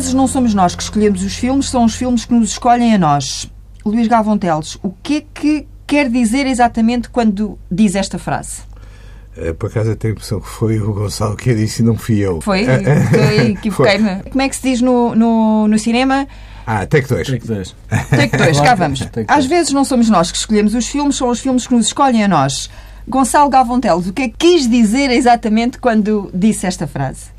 Às 0.00 0.04
vezes 0.04 0.14
não 0.14 0.26
somos 0.26 0.54
nós 0.54 0.74
que 0.74 0.82
escolhemos 0.82 1.22
os 1.22 1.36
filmes, 1.36 1.68
são 1.68 1.84
os 1.84 1.94
filmes 1.94 2.24
que 2.24 2.32
nos 2.32 2.52
escolhem 2.52 2.94
a 2.94 2.98
nós. 2.98 3.50
Luís 3.84 4.08
Galvão 4.08 4.38
Teles, 4.38 4.78
o 4.82 4.88
que 5.02 5.18
é 5.18 5.24
que 5.34 5.66
quer 5.86 6.08
dizer 6.08 6.46
exatamente 6.46 7.10
quando 7.10 7.58
diz 7.70 7.94
esta 7.94 8.18
frase? 8.18 8.62
Eh, 9.36 9.52
por 9.52 9.68
acaso 9.68 9.90
eu 9.90 9.96
tenho 9.96 10.12
a 10.12 10.16
impressão 10.16 10.40
que 10.40 10.48
foi 10.48 10.80
o 10.80 10.94
Gonçalo 10.94 11.36
que 11.36 11.50
a 11.50 11.54
disse 11.54 11.82
e 11.82 11.84
não 11.84 11.98
fui 11.98 12.16
eu. 12.16 12.40
Foi? 12.40 12.64
Equivoquei-me. 13.52 14.22
Como 14.30 14.40
é 14.40 14.48
que 14.48 14.56
se 14.56 14.62
diz 14.62 14.80
no, 14.80 15.14
no, 15.14 15.68
no 15.68 15.78
cinema? 15.78 16.26
Ah, 16.66 16.86
take 16.86 17.06
2. 17.06 17.26
Take 17.26 17.46
2. 17.46 17.76
Take 18.08 18.36
2, 18.38 18.60
cá 18.60 18.74
vamos. 18.74 19.06
Às 19.28 19.44
vezes 19.44 19.70
não 19.70 19.84
somos 19.84 20.08
nós 20.08 20.32
que 20.32 20.38
escolhemos 20.38 20.74
os 20.74 20.88
filmes, 20.88 21.16
são 21.16 21.28
os 21.28 21.40
filmes 21.40 21.66
que 21.66 21.74
nos 21.74 21.88
escolhem 21.88 22.24
a 22.24 22.28
nós. 22.28 22.70
Gonçalo 23.06 23.50
Galvão 23.50 23.78
Teles, 23.78 24.06
o 24.06 24.14
que 24.14 24.22
é 24.22 24.28
que 24.28 24.36
quis 24.38 24.66
dizer 24.66 25.10
exatamente 25.10 25.78
quando 25.78 26.30
disse 26.32 26.66
esta 26.66 26.86
frase? 26.86 27.38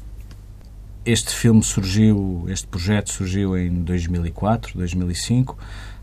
Este 1.05 1.33
filme 1.33 1.63
surgiu, 1.63 2.45
este 2.47 2.67
projeto 2.67 3.11
surgiu 3.11 3.57
em 3.57 3.71
2004, 3.83 4.77
2005, 4.77 5.57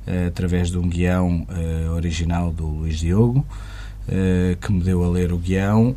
eh, 0.06 0.26
através 0.26 0.70
de 0.70 0.78
um 0.78 0.88
guião 0.88 1.46
uh, 1.48 1.92
original 1.92 2.50
do 2.50 2.66
Luís 2.66 2.98
Diogo, 2.98 3.46
uh, 4.08 4.56
que 4.56 4.72
me 4.72 4.82
deu 4.82 5.04
a 5.04 5.08
ler 5.08 5.32
o 5.32 5.38
guião. 5.38 5.94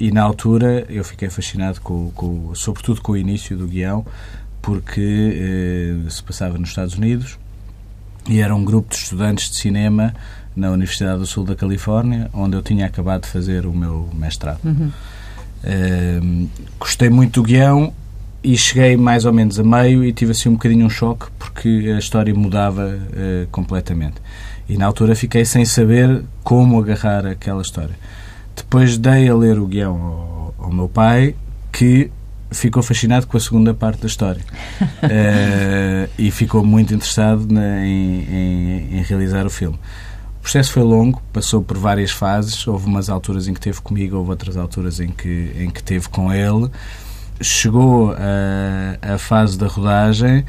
e 0.00 0.10
na 0.10 0.22
altura 0.22 0.86
eu 0.88 1.04
fiquei 1.04 1.28
fascinado, 1.28 1.80
com, 1.80 2.10
com, 2.12 2.54
sobretudo 2.54 3.02
com 3.02 3.12
o 3.12 3.16
início 3.16 3.56
do 3.56 3.66
guião, 3.66 4.04
porque 4.60 5.94
se 6.08 6.22
passava 6.22 6.56
nos 6.56 6.70
Estados 6.70 6.94
Unidos 6.94 7.38
e 8.28 8.40
era 8.40 8.54
um 8.54 8.64
grupo 8.64 8.90
de 8.90 8.96
estudantes 8.96 9.50
de 9.50 9.56
cinema 9.56 10.14
na 10.54 10.70
Universidade 10.70 11.18
do 11.18 11.26
Sul 11.26 11.44
da 11.44 11.54
Califórnia, 11.54 12.30
onde 12.32 12.56
eu 12.56 12.62
tinha 12.62 12.86
acabado 12.86 13.22
de 13.22 13.28
fazer 13.28 13.66
o 13.66 13.72
meu 13.72 14.08
mestrado. 14.14 14.60
Uhum. 14.64 14.90
Uh, 15.64 16.48
gostei 16.78 17.08
muito 17.08 17.40
do 17.40 17.46
guião 17.46 17.92
e 18.42 18.56
cheguei 18.56 18.96
mais 18.96 19.24
ou 19.24 19.32
menos 19.32 19.58
a 19.58 19.62
meio 19.62 20.04
e 20.04 20.12
tive 20.12 20.32
assim 20.32 20.48
um 20.48 20.54
bocadinho 20.54 20.84
um 20.84 20.90
choque 20.90 21.26
porque 21.38 21.92
a 21.94 21.98
história 21.98 22.34
mudava 22.34 22.88
uh, 22.88 23.46
completamente. 23.50 24.16
E 24.68 24.76
na 24.76 24.86
altura 24.86 25.14
fiquei 25.14 25.44
sem 25.44 25.64
saber 25.64 26.24
como 26.42 26.78
agarrar 26.78 27.26
aquela 27.26 27.62
história. 27.62 27.96
Depois 28.56 28.96
dei 28.96 29.28
a 29.28 29.34
ler 29.34 29.58
o 29.58 29.66
guião 29.66 30.52
ao, 30.58 30.66
ao 30.66 30.72
meu 30.72 30.88
pai, 30.88 31.34
que 31.70 32.10
ficou 32.50 32.82
fascinado 32.82 33.26
com 33.26 33.36
a 33.36 33.40
segunda 33.40 33.72
parte 33.72 34.00
da 34.00 34.06
história 34.06 34.42
uh, 34.80 36.10
e 36.18 36.30
ficou 36.30 36.64
muito 36.64 36.94
interessado 36.94 37.46
na, 37.50 37.84
em, 37.84 38.22
em, 38.22 38.98
em 38.98 39.02
realizar 39.02 39.46
o 39.46 39.50
filme. 39.50 39.78
O 40.42 40.50
processo 40.52 40.72
foi 40.72 40.82
longo, 40.82 41.22
passou 41.32 41.62
por 41.62 41.78
várias 41.78 42.10
fases. 42.10 42.66
Houve 42.66 42.86
umas 42.86 43.08
alturas 43.08 43.46
em 43.46 43.54
que 43.54 43.60
teve 43.60 43.80
comigo, 43.80 44.16
houve 44.16 44.30
outras 44.30 44.56
alturas 44.56 44.98
em 44.98 45.06
que, 45.06 45.52
em 45.56 45.70
que 45.70 45.80
teve 45.80 46.08
com 46.08 46.32
ele. 46.32 46.68
Chegou 47.40 48.10
a, 48.10 49.14
a 49.14 49.18
fase 49.18 49.56
da 49.56 49.68
rodagem 49.68 50.44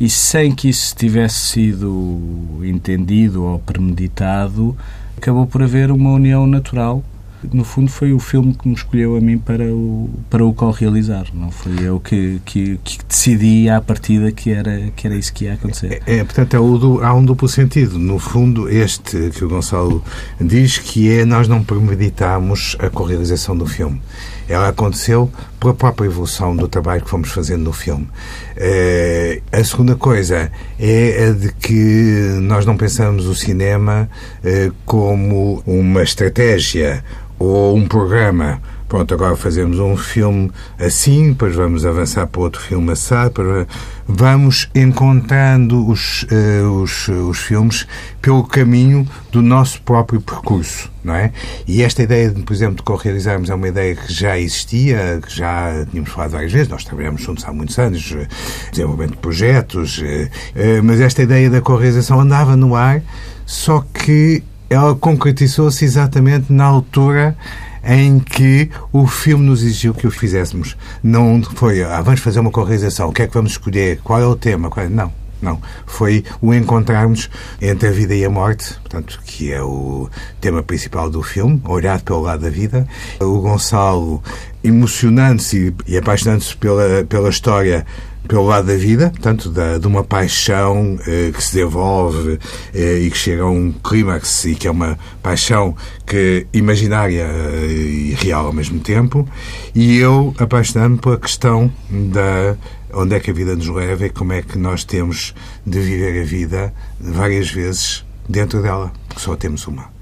e, 0.00 0.10
sem 0.10 0.52
que 0.52 0.68
isso 0.68 0.92
tivesse 0.96 1.38
sido 1.38 2.60
entendido 2.64 3.44
ou 3.44 3.60
premeditado, 3.60 4.76
acabou 5.16 5.46
por 5.46 5.62
haver 5.62 5.92
uma 5.92 6.10
união 6.10 6.44
natural 6.44 7.04
no 7.52 7.64
fundo 7.64 7.90
foi 7.90 8.12
o 8.12 8.18
filme 8.18 8.54
que 8.54 8.68
me 8.68 8.74
escolheu 8.74 9.16
a 9.16 9.20
mim 9.20 9.38
para 9.38 9.64
o, 9.64 10.10
para 10.30 10.44
o 10.44 10.52
co-realizar. 10.52 11.26
Não 11.34 11.50
foi 11.50 11.72
eu 11.82 12.00
que, 12.00 12.40
que, 12.44 12.78
que, 12.82 12.98
decidi 13.04 13.68
à 13.68 13.80
partida 13.80 14.30
que 14.32 14.50
era, 14.50 14.90
que 14.94 15.06
era 15.06 15.16
isso 15.16 15.32
que 15.32 15.44
ia 15.44 15.54
acontecer. 15.54 16.02
É, 16.06 16.18
é 16.18 16.24
portanto, 16.24 16.54
é 16.54 16.60
o, 16.60 17.02
há 17.02 17.14
um 17.14 17.24
duplo 17.24 17.48
sentido. 17.48 17.98
No 17.98 18.18
fundo, 18.18 18.68
este 18.68 19.30
que 19.30 19.44
o 19.44 19.48
Gonçalo 19.48 20.02
diz 20.40 20.78
que 20.78 21.10
é 21.10 21.24
nós 21.24 21.48
não 21.48 21.62
premeditamos 21.62 22.76
a 22.78 22.88
co-realização 22.90 23.56
do 23.56 23.66
filme. 23.66 24.00
Ela 24.48 24.68
aconteceu 24.68 25.30
pela 25.58 25.74
própria 25.74 26.06
evolução 26.06 26.54
do 26.54 26.68
trabalho 26.68 27.02
que 27.02 27.10
fomos 27.10 27.30
fazendo 27.30 27.64
no 27.64 27.72
filme. 27.72 28.08
Uh, 28.56 29.42
a 29.50 29.64
segunda 29.64 29.96
coisa 29.96 30.50
é 30.78 31.28
a 31.28 31.32
de 31.32 31.52
que 31.52 32.38
nós 32.42 32.64
não 32.64 32.76
pensamos 32.76 33.26
o 33.26 33.34
cinema 33.34 34.08
uh, 34.44 34.74
como 34.84 35.62
uma 35.66 36.02
estratégia 36.02 37.02
ou 37.38 37.76
um 37.76 37.86
programa. 37.86 38.60
Pronto, 38.88 39.12
agora 39.12 39.34
fazemos 39.34 39.80
um 39.80 39.96
filme 39.96 40.50
assim, 40.78 41.30
depois 41.30 41.56
vamos 41.56 41.84
avançar 41.84 42.24
para 42.28 42.40
outro 42.40 42.60
filme 42.60 42.92
assado. 42.92 43.66
Vamos 44.06 44.70
encontrando 44.72 45.88
os, 45.88 46.22
uh, 46.22 46.82
os, 46.82 47.08
os 47.08 47.38
filmes 47.38 47.84
pelo 48.22 48.44
caminho 48.44 49.04
do 49.32 49.42
nosso 49.42 49.82
próprio 49.82 50.20
percurso, 50.20 50.88
não 51.02 51.16
é? 51.16 51.32
E 51.66 51.82
esta 51.82 52.04
ideia, 52.04 52.30
de, 52.30 52.42
por 52.44 52.52
exemplo, 52.52 52.76
de 52.76 52.84
co-realizarmos 52.84 53.50
é 53.50 53.54
uma 53.56 53.66
ideia 53.66 53.96
que 53.96 54.12
já 54.12 54.38
existia, 54.38 55.20
que 55.20 55.34
já 55.34 55.84
tínhamos 55.90 56.10
falado 56.10 56.30
várias 56.30 56.52
vezes, 56.52 56.68
nós 56.68 56.84
trabalhamos 56.84 57.20
juntos 57.20 57.44
há 57.44 57.52
muitos 57.52 57.76
anos, 57.80 58.14
eh, 58.16 58.28
desenvolvimento 58.70 59.12
de 59.12 59.18
projetos, 59.18 59.98
uh, 59.98 60.02
uh, 60.02 60.84
mas 60.84 61.00
esta 61.00 61.24
ideia 61.24 61.50
da 61.50 61.60
co-realização 61.60 62.20
andava 62.20 62.54
no 62.54 62.76
ar, 62.76 63.02
só 63.44 63.84
que 63.92 64.44
ela 64.68 64.94
concretizou-se 64.94 65.84
exatamente 65.84 66.52
na 66.52 66.64
altura 66.64 67.36
em 67.84 68.18
que 68.18 68.68
o 68.92 69.06
filme 69.06 69.46
nos 69.46 69.62
exigiu 69.62 69.94
que 69.94 70.06
o 70.06 70.10
fizéssemos. 70.10 70.76
Não 71.02 71.40
foi, 71.42 71.82
ah, 71.82 72.00
vamos 72.02 72.20
fazer 72.20 72.40
uma 72.40 72.50
correção, 72.50 73.08
o 73.08 73.12
que 73.12 73.22
é 73.22 73.26
que 73.28 73.34
vamos 73.34 73.52
escolher, 73.52 74.00
qual 74.02 74.20
é 74.20 74.26
o 74.26 74.34
tema, 74.34 74.70
é... 74.76 74.88
não. 74.88 75.12
Não, 75.40 75.60
foi 75.84 76.24
o 76.40 76.54
encontrarmos 76.54 77.28
entre 77.60 77.88
a 77.88 77.92
vida 77.92 78.14
e 78.14 78.24
a 78.24 78.30
morte, 78.30 78.72
portanto, 78.80 79.20
que 79.22 79.52
é 79.52 79.62
o 79.62 80.08
tema 80.40 80.62
principal 80.62 81.10
do 81.10 81.22
filme, 81.22 81.60
olhado 81.66 82.02
pelo 82.04 82.22
lado 82.22 82.40
da 82.40 82.48
vida. 82.48 82.88
O 83.20 83.40
Gonçalo 83.42 84.22
emocionando-se 84.64 85.74
e 85.86 85.98
apaixonando-se 85.98 86.56
pela, 86.56 87.04
pela 87.04 87.28
história 87.28 87.84
pelo 88.26 88.46
lado 88.46 88.66
da 88.66 88.76
vida, 88.76 89.10
portanto, 89.10 89.50
da, 89.50 89.78
de 89.78 89.86
uma 89.86 90.04
paixão 90.04 90.98
eh, 91.06 91.30
que 91.32 91.42
se 91.42 91.54
desenvolve 91.54 92.38
eh, 92.74 93.00
e 93.00 93.10
que 93.10 93.16
chega 93.16 93.42
a 93.42 93.50
um 93.50 93.72
clímax 93.72 94.44
e 94.44 94.54
que 94.54 94.66
é 94.66 94.70
uma 94.70 94.98
paixão 95.22 95.74
que 96.04 96.46
imaginária 96.52 97.26
eh, 97.28 97.66
e 97.66 98.14
real 98.14 98.46
ao 98.46 98.52
mesmo 98.52 98.80
tempo, 98.80 99.28
e 99.74 99.96
eu 99.96 100.34
apaixonando-me 100.38 100.98
pela 100.98 101.18
questão 101.18 101.72
da 101.90 102.56
onde 102.92 103.14
é 103.14 103.20
que 103.20 103.30
a 103.30 103.34
vida 103.34 103.54
nos 103.54 103.68
leva 103.68 104.06
e 104.06 104.10
como 104.10 104.32
é 104.32 104.42
que 104.42 104.58
nós 104.58 104.84
temos 104.84 105.34
de 105.64 105.80
viver 105.80 106.22
a 106.22 106.24
vida 106.24 106.74
várias 106.98 107.50
vezes 107.50 108.04
dentro 108.28 108.62
dela, 108.62 108.92
porque 109.08 109.20
só 109.20 109.36
temos 109.36 109.66
uma. 109.66 109.96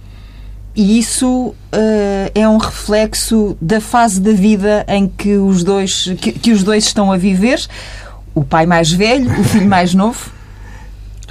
E 0.76 0.98
isso 0.98 1.28
uh, 1.28 1.54
é 2.34 2.48
um 2.48 2.56
reflexo 2.56 3.56
da 3.60 3.80
fase 3.80 4.20
da 4.20 4.32
vida 4.32 4.84
em 4.88 5.06
que 5.06 5.36
os 5.36 5.62
dois 5.62 6.12
que, 6.20 6.32
que 6.32 6.50
os 6.50 6.64
dois 6.64 6.84
estão 6.84 7.12
a 7.12 7.16
viver 7.16 7.64
o 8.34 8.44
pai 8.44 8.66
mais 8.66 8.90
velho, 8.90 9.30
o 9.40 9.44
filho 9.44 9.68
mais 9.68 9.94
novo? 9.94 10.32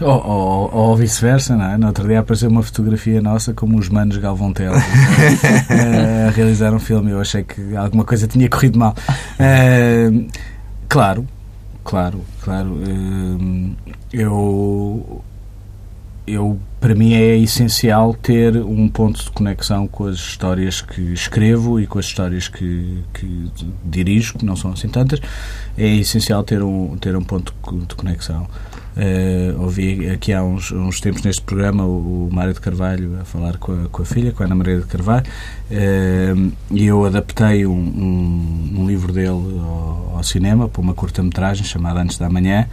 Ou, 0.01 0.27
ou, 0.27 0.73
ou 0.73 0.95
vice-versa, 0.95 1.55
não 1.55 1.65
é? 1.65 1.77
No 1.77 1.87
outro 1.87 2.07
dia 2.07 2.19
apareceu 2.19 2.49
uma 2.49 2.63
fotografia 2.63 3.21
nossa 3.21 3.53
como 3.53 3.77
os 3.77 3.89
manos 3.89 4.17
Galvão 4.17 4.51
Teles 4.51 4.81
a 5.69 6.31
realizar 6.31 6.73
um 6.73 6.79
filme. 6.79 7.11
Eu 7.11 7.21
achei 7.21 7.43
que 7.43 7.75
alguma 7.75 8.03
coisa 8.03 8.27
tinha 8.27 8.49
corrido 8.49 8.79
mal. 8.79 8.95
Uh, 9.39 10.27
claro, 10.89 11.27
claro, 11.83 12.21
claro. 12.41 12.69
Uh, 12.69 13.75
eu, 14.11 15.21
eu, 16.25 16.59
para 16.83 16.95
mim 16.95 17.13
é 17.13 17.37
essencial 17.37 18.13
ter 18.13 18.57
um 18.57 18.89
ponto 18.89 19.23
de 19.23 19.31
conexão 19.31 19.87
com 19.87 20.05
as 20.05 20.17
histórias 20.17 20.81
que 20.81 20.99
escrevo 21.13 21.79
e 21.79 21.87
com 21.87 21.97
as 21.97 22.07
histórias 22.07 22.49
que, 22.49 23.01
que 23.13 23.49
dirijo, 23.85 24.37
que 24.37 24.43
não 24.43 24.57
são 24.57 24.73
assim 24.73 24.89
tantas. 24.89 25.21
É 25.77 25.87
essencial 25.87 26.43
ter 26.43 26.61
um, 26.61 26.97
ter 26.97 27.15
um 27.15 27.23
ponto 27.23 27.53
de 27.87 27.95
conexão. 27.95 28.49
Uh, 28.97 29.61
ouvi 29.61 30.09
aqui 30.09 30.33
há 30.33 30.43
uns, 30.43 30.73
uns 30.73 30.99
tempos 30.99 31.21
neste 31.21 31.41
programa 31.43 31.85
o, 31.85 32.27
o 32.27 32.29
Mário 32.29 32.53
de 32.53 32.59
Carvalho 32.59 33.17
a 33.21 33.23
falar 33.23 33.55
com 33.59 33.71
a, 33.71 33.87
com 33.87 34.01
a 34.01 34.05
filha, 34.05 34.33
com 34.33 34.43
a 34.43 34.45
Ana 34.45 34.55
Maria 34.55 34.81
de 34.81 34.85
Carvalho, 34.85 35.25
uh, 35.71 36.51
e 36.69 36.85
eu 36.85 37.05
adaptei 37.05 37.65
um, 37.65 37.71
um, 37.71 38.73
um 38.81 38.85
livro 38.85 39.13
dele 39.13 39.29
ao, 39.29 40.17
ao 40.17 40.23
cinema 40.23 40.67
para 40.67 40.81
uma 40.81 40.93
curta-metragem 40.93 41.63
chamada 41.63 42.01
Antes 42.01 42.17
da 42.17 42.29
Manhã. 42.29 42.67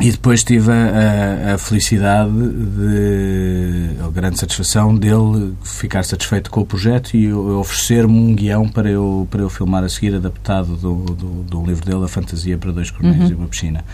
E 0.00 0.10
depois 0.10 0.42
tive 0.42 0.72
a, 0.72 1.50
a, 1.50 1.54
a, 1.54 1.58
felicidade, 1.58 2.30
de, 2.32 4.02
a 4.02 4.08
grande 4.10 4.38
satisfação 4.38 4.94
dele 4.96 5.54
ficar 5.62 6.02
satisfeito 6.04 6.50
com 6.50 6.62
o 6.62 6.66
projeto 6.66 7.14
e 7.14 7.30
oferecer-me 7.32 8.18
um 8.18 8.34
guião 8.34 8.66
para 8.66 8.88
eu, 8.88 9.28
para 9.30 9.42
eu 9.42 9.50
filmar 9.50 9.84
a 9.84 9.88
seguir, 9.90 10.14
adaptado 10.14 10.74
do, 10.74 11.04
do, 11.04 11.42
do 11.42 11.66
livro 11.66 11.84
dele, 11.84 12.04
A 12.04 12.08
Fantasia 12.08 12.56
para 12.56 12.72
Dois 12.72 12.90
Coronéis 12.90 13.24
uhum. 13.24 13.30
e 13.30 13.34
uma 13.34 13.46
Piscina. 13.46 13.84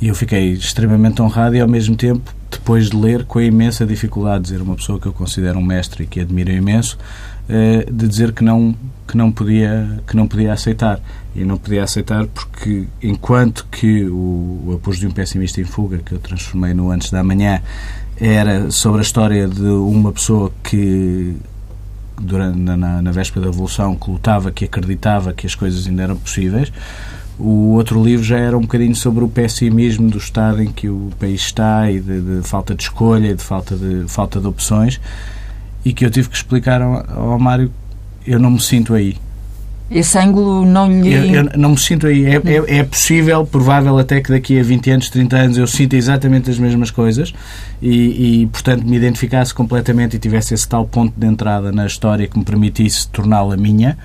E 0.00 0.08
eu 0.08 0.14
fiquei 0.14 0.52
extremamente 0.52 1.20
honrado 1.20 1.54
e, 1.54 1.60
ao 1.60 1.68
mesmo 1.68 1.94
tempo, 1.94 2.34
depois 2.50 2.90
de 2.90 2.96
ler, 2.96 3.24
com 3.24 3.38
a 3.38 3.44
imensa 3.44 3.86
dificuldade 3.86 4.44
de 4.44 4.50
dizer 4.50 4.62
uma 4.62 4.74
pessoa 4.74 4.98
que 4.98 5.06
eu 5.06 5.12
considero 5.12 5.58
um 5.58 5.64
mestre 5.64 6.04
e 6.04 6.06
que 6.06 6.20
admiro 6.20 6.50
imenso, 6.50 6.98
de 7.48 8.06
dizer 8.08 8.32
que 8.32 8.44
não, 8.44 8.74
que, 9.06 9.16
não 9.16 9.30
podia, 9.30 10.00
que 10.06 10.16
não 10.16 10.26
podia 10.26 10.52
aceitar. 10.52 11.00
E 11.34 11.44
não 11.44 11.56
podia 11.56 11.82
aceitar 11.82 12.26
porque 12.26 12.84
enquanto 13.02 13.66
que 13.70 14.04
o, 14.04 14.64
o 14.66 14.74
Apoio 14.74 14.98
de 14.98 15.06
um 15.06 15.10
Pessimista 15.10 15.60
em 15.60 15.64
Fuga, 15.64 15.98
que 15.98 16.12
eu 16.12 16.18
transformei 16.18 16.74
no 16.74 16.90
Antes 16.90 17.10
da 17.10 17.22
Manhã, 17.22 17.62
era 18.20 18.70
sobre 18.70 18.98
a 18.98 19.02
história 19.02 19.48
de 19.48 19.62
uma 19.62 20.12
pessoa 20.12 20.52
que 20.62 21.34
durante, 22.20 22.58
na, 22.58 22.76
na 23.02 23.12
véspera 23.12 23.46
da 23.46 23.50
Revolução 23.50 23.96
que 23.96 24.10
lutava, 24.10 24.50
que 24.52 24.64
acreditava 24.66 25.32
que 25.32 25.46
as 25.46 25.54
coisas 25.54 25.86
ainda 25.86 26.02
eram 26.02 26.16
possíveis, 26.16 26.72
O 27.38 27.74
outro 27.74 28.02
livro 28.02 28.24
já 28.24 28.38
era 28.38 28.56
um 28.56 28.60
bocadinho 28.60 28.94
sobre 28.94 29.24
o 29.24 29.28
pessimismo 29.28 30.10
do 30.10 30.18
estado 30.18 30.62
em 30.62 30.70
que 30.70 30.88
o 30.88 31.10
país 31.18 31.40
está 31.40 31.90
e 31.90 31.98
de, 31.98 32.20
de 32.20 32.42
falta 32.46 32.74
de 32.74 32.82
escolha 32.82 33.28
e 33.30 33.34
de 33.34 33.42
falta 33.42 33.74
de, 33.74 34.04
falta 34.06 34.38
de 34.38 34.46
opções 34.46 35.00
e 35.84 35.92
que 35.92 36.04
eu 36.04 36.10
tive 36.10 36.28
que 36.28 36.36
explicar 36.36 36.80
ao, 36.80 37.32
ao 37.32 37.38
Mário 37.38 37.70
eu 38.26 38.38
não 38.38 38.52
me 38.52 38.60
sinto 38.60 38.94
aí. 38.94 39.16
Esse 39.90 40.18
ângulo 40.18 40.64
não 40.64 40.90
lhe. 40.90 41.12
Eu, 41.12 41.24
eu 41.24 41.58
não 41.58 41.70
me 41.70 41.78
sinto 41.78 42.06
aí. 42.06 42.24
É, 42.24 42.36
é, 42.36 42.78
é, 42.78 42.82
possível, 42.82 43.44
provável 43.44 43.98
até 43.98 44.20
que 44.20 44.30
daqui 44.30 44.58
a 44.58 44.62
20 44.62 44.90
anos, 44.90 45.10
30 45.10 45.36
anos 45.36 45.58
eu 45.58 45.66
sinta 45.66 45.96
exatamente 45.96 46.50
as 46.50 46.58
mesmas 46.58 46.90
coisas 46.90 47.34
e, 47.80 48.42
e, 48.42 48.46
portanto, 48.46 48.86
me 48.86 48.96
identificasse 48.96 49.52
completamente 49.52 50.16
e 50.16 50.18
tivesse 50.18 50.54
esse 50.54 50.66
tal 50.66 50.86
ponto 50.86 51.12
de 51.14 51.26
entrada 51.26 51.70
na 51.72 51.84
história 51.84 52.26
que 52.26 52.38
me 52.38 52.44
permitisse 52.44 53.06
torná-la 53.08 53.56
minha. 53.56 53.98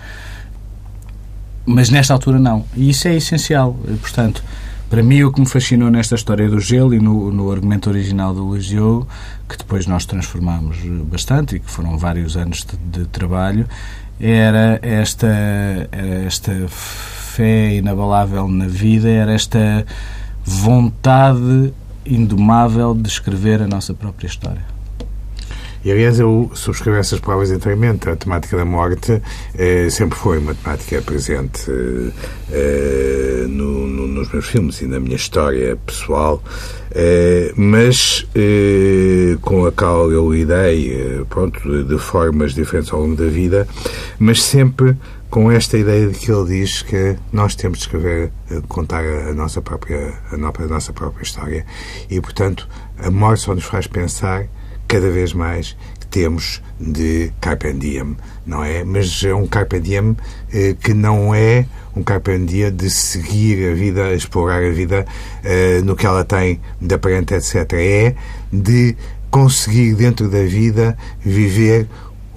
Mas 1.65 1.89
nesta 1.89 2.13
altura 2.13 2.37
não. 2.37 2.65
E 2.75 2.89
isso 2.89 3.07
é 3.07 3.15
essencial. 3.15 3.77
Portanto, 4.01 4.43
para 4.89 5.03
mim, 5.03 5.23
o 5.23 5.31
que 5.31 5.39
me 5.39 5.47
fascinou 5.47 5.89
nesta 5.89 6.15
história 6.15 6.49
do 6.49 6.59
gelo 6.59 6.93
e 6.93 6.99
no, 6.99 7.31
no 7.31 7.51
argumento 7.51 7.89
original 7.89 8.33
do 8.33 8.57
Diogo, 8.57 9.07
que 9.47 9.57
depois 9.57 9.85
nós 9.85 10.05
transformámos 10.05 10.77
bastante 11.03 11.57
e 11.57 11.59
que 11.59 11.69
foram 11.69 11.97
vários 11.97 12.37
anos 12.37 12.65
de, 12.65 12.99
de 12.99 13.05
trabalho, 13.07 13.67
era 14.19 14.79
esta, 14.81 15.27
esta 16.25 16.53
fé 16.67 17.75
inabalável 17.75 18.47
na 18.47 18.67
vida, 18.67 19.09
era 19.09 19.33
esta 19.33 19.85
vontade 20.43 21.73
indomável 22.05 22.95
de 22.95 23.09
escrever 23.09 23.61
a 23.61 23.67
nossa 23.67 23.93
própria 23.93 24.27
história. 24.27 24.76
E, 25.83 25.91
aliás, 25.91 26.19
eu 26.19 26.49
subscrevo 26.53 26.97
essas 26.97 27.19
palavras 27.19 27.51
inteiramente. 27.51 28.09
A 28.09 28.15
temática 28.15 28.57
da 28.57 28.65
morte 28.65 29.21
eh, 29.55 29.89
sempre 29.89 30.17
foi 30.17 30.37
uma 30.39 30.53
temática 30.53 31.01
presente 31.01 31.71
eh, 32.51 33.45
no, 33.47 33.87
no, 33.87 34.07
nos 34.07 34.31
meus 34.31 34.47
filmes 34.47 34.81
e 34.81 34.87
na 34.87 34.99
minha 34.99 35.15
história 35.15 35.75
pessoal, 35.85 36.41
eh, 36.91 37.53
mas 37.55 38.27
eh, 38.35 39.37
com 39.41 39.65
a 39.65 39.71
qual 39.71 40.11
eu 40.11 40.31
lidei 40.31 40.93
eh, 40.93 41.25
pronto, 41.29 41.59
de, 41.61 41.83
de 41.83 41.97
formas 41.97 42.53
diferentes 42.53 42.91
ao 42.91 43.01
longo 43.01 43.15
da 43.15 43.27
vida, 43.27 43.67
mas 44.19 44.43
sempre 44.43 44.95
com 45.29 45.51
esta 45.51 45.77
ideia 45.77 46.07
de 46.07 46.17
que 46.17 46.31
ele 46.31 46.59
diz 46.59 46.81
que 46.81 47.17
nós 47.31 47.53
temos 47.53 47.79
de 47.79 47.85
escrever, 47.85 48.31
eh, 48.49 48.61
contar 48.67 49.03
a 49.03 49.33
nossa 49.33 49.61
própria, 49.61 50.13
a 50.31 50.37
nossa 50.67 50.93
própria 50.93 51.23
história. 51.23 51.65
E, 52.09 52.19
portanto, 52.21 52.67
a 52.97 53.11
morte 53.11 53.43
só 53.43 53.53
nos 53.53 53.65
faz 53.65 53.87
pensar 53.87 54.47
cada 54.87 55.09
vez 55.09 55.33
mais 55.33 55.75
que 55.99 56.07
temos 56.07 56.61
de 56.79 57.31
carpe 57.41 57.73
diem, 57.73 58.15
não 58.45 58.63
é? 58.63 58.83
Mas 58.83 59.23
é 59.23 59.33
um 59.33 59.47
carpe 59.47 59.79
diem 59.79 60.15
eh, 60.53 60.75
que 60.79 60.93
não 60.93 61.33
é 61.33 61.65
um 61.95 62.03
carpe 62.03 62.37
diem 62.39 62.71
de 62.71 62.89
seguir 62.89 63.71
a 63.71 63.73
vida, 63.73 64.13
explorar 64.13 64.63
a 64.63 64.69
vida 64.69 65.05
eh, 65.43 65.81
no 65.83 65.95
que 65.95 66.05
ela 66.05 66.23
tem 66.23 66.61
de 66.79 66.95
aparente, 66.95 67.33
etc. 67.33 67.73
É 67.73 68.15
de 68.51 68.95
conseguir 69.29 69.95
dentro 69.95 70.29
da 70.29 70.43
vida 70.43 70.97
viver 71.19 71.87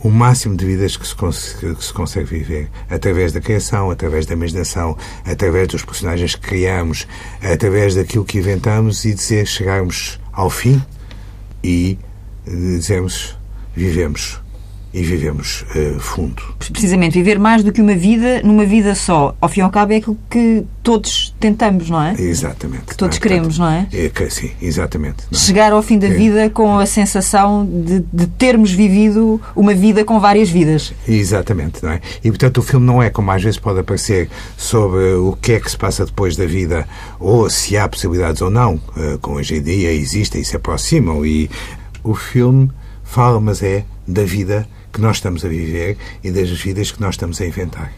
o 0.03 0.09
máximo 0.09 0.57
de 0.57 0.65
vidas 0.65 0.97
que 0.97 1.07
se, 1.07 1.15
consegue, 1.15 1.75
que 1.75 1.85
se 1.85 1.93
consegue 1.93 2.27
viver 2.27 2.71
através 2.89 3.33
da 3.33 3.41
criação, 3.41 3.91
através 3.91 4.25
da 4.25 4.33
imaginação, 4.33 4.97
através 5.25 5.69
dos 5.69 5.85
personagens 5.85 6.35
que 6.35 6.41
criamos, 6.41 7.07
através 7.43 7.95
daquilo 7.95 8.25
que 8.25 8.39
inventamos 8.39 9.05
e 9.05 9.15
dizer 9.15 9.47
chegarmos 9.47 10.19
ao 10.33 10.49
fim 10.49 10.83
e 11.63 11.99
dizemos 12.47 13.37
vivemos 13.75 14.41
e 14.93 15.03
vivemos 15.03 15.65
uh, 15.75 16.01
fundo. 16.01 16.43
Precisamente, 16.59 17.15
viver 17.15 17.39
mais 17.39 17.63
do 17.63 17.73
que 17.73 17.81
uma 17.81 17.95
vida 17.95 18.43
numa 18.43 18.65
vida 18.65 18.95
só. 18.95 19.37
Ao 19.41 19.49
fim 19.49 19.61
e 19.61 19.63
ao 19.63 19.71
cabo 19.71 19.93
é 19.93 19.97
aquilo 19.97 20.19
que 20.29 20.65
todos 20.83 21.35
tentamos, 21.39 21.89
não 21.89 22.03
é? 22.03 22.15
Exatamente. 22.19 22.87
Que 22.87 22.97
todos 22.97 23.17
é? 23.17 23.21
queremos, 23.21 23.59
não 23.59 23.69
é? 23.69 23.87
é 23.93 24.09
que, 24.09 24.29
sim, 24.31 24.51
exatamente. 24.61 25.25
É? 25.31 25.37
Chegar 25.37 25.73
ao 25.73 25.83
fim 25.83 25.99
da 25.99 26.09
é. 26.09 26.11
vida 26.11 26.51
com 26.51 26.79
a 26.79 26.87
sensação 26.87 27.65
de, 27.65 28.01
de, 28.13 28.27
termos 28.27 28.73
vivido 28.73 29.41
uma 29.55 29.75
vida 29.75 30.05
com 30.05 30.19
várias 30.19 30.51
vidas. 30.51 30.93
Exatamente, 31.07 31.83
não 31.85 31.91
é? 31.91 32.01
E, 32.25 32.29
portanto, 32.29 32.59
o 32.59 32.63
filme 32.63 32.85
não 32.85 33.01
é, 33.01 33.11
como 33.11 33.31
às 33.31 33.43
vezes 33.43 33.61
pode 33.61 33.79
aparecer, 33.79 34.29
sobre 34.57 35.15
o 35.15 35.39
que 35.41 35.53
é 35.53 35.61
que 35.61 35.71
se 35.71 35.77
passa 35.77 36.05
depois 36.05 36.37
da 36.37 36.47
vida 36.47 36.87
ou 37.21 37.49
se 37.49 37.77
há 37.77 37.89
possibilidades 37.89 38.43
ou 38.43 38.51
não. 38.51 38.75
Uh, 38.75 39.19
com 39.21 39.35
hoje 39.35 39.57
em 39.57 39.63
dia 39.63 39.93
existem 39.93 40.41
e 40.41 40.45
se 40.45 40.57
aproximam 40.57 41.25
e 41.25 41.49
o 42.03 42.15
filme 42.15 42.71
fala, 43.05 43.41
mas 43.41 43.63
é 43.63 43.85
da 44.07 44.25
vida 44.25 44.67
que 44.93 45.01
nós 45.01 45.17
estamos 45.17 45.45
a 45.45 45.49
viver 45.49 45.97
e 46.23 46.31
das 46.31 46.51
vidas 46.51 46.91
que 46.91 47.01
nós 47.01 47.15
estamos 47.15 47.41
a 47.41 47.47
inventar. 47.47 47.93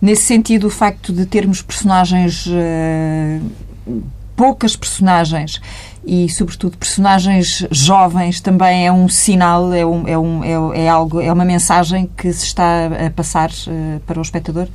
Nesse 0.00 0.22
sentido, 0.22 0.66
o 0.66 0.70
facto 0.70 1.12
de 1.12 1.24
termos 1.24 1.62
personagens, 1.62 2.46
uh, 2.46 4.02
poucas 4.34 4.76
personagens 4.76 5.60
e, 6.06 6.28
sobretudo, 6.28 6.76
personagens 6.76 7.66
jovens 7.70 8.40
também 8.40 8.86
é 8.86 8.92
um 8.92 9.08
sinal, 9.08 9.72
é, 9.72 9.86
um, 9.86 10.06
é, 10.06 10.18
um, 10.18 10.44
é, 10.74 10.84
é 10.84 10.88
algo, 10.88 11.20
é 11.20 11.32
uma 11.32 11.44
mensagem 11.44 12.10
que 12.16 12.32
se 12.32 12.44
está 12.44 12.86
a 13.06 13.10
passar 13.10 13.50
uh, 13.50 14.00
para 14.00 14.18
o 14.18 14.22
espectador? 14.22 14.68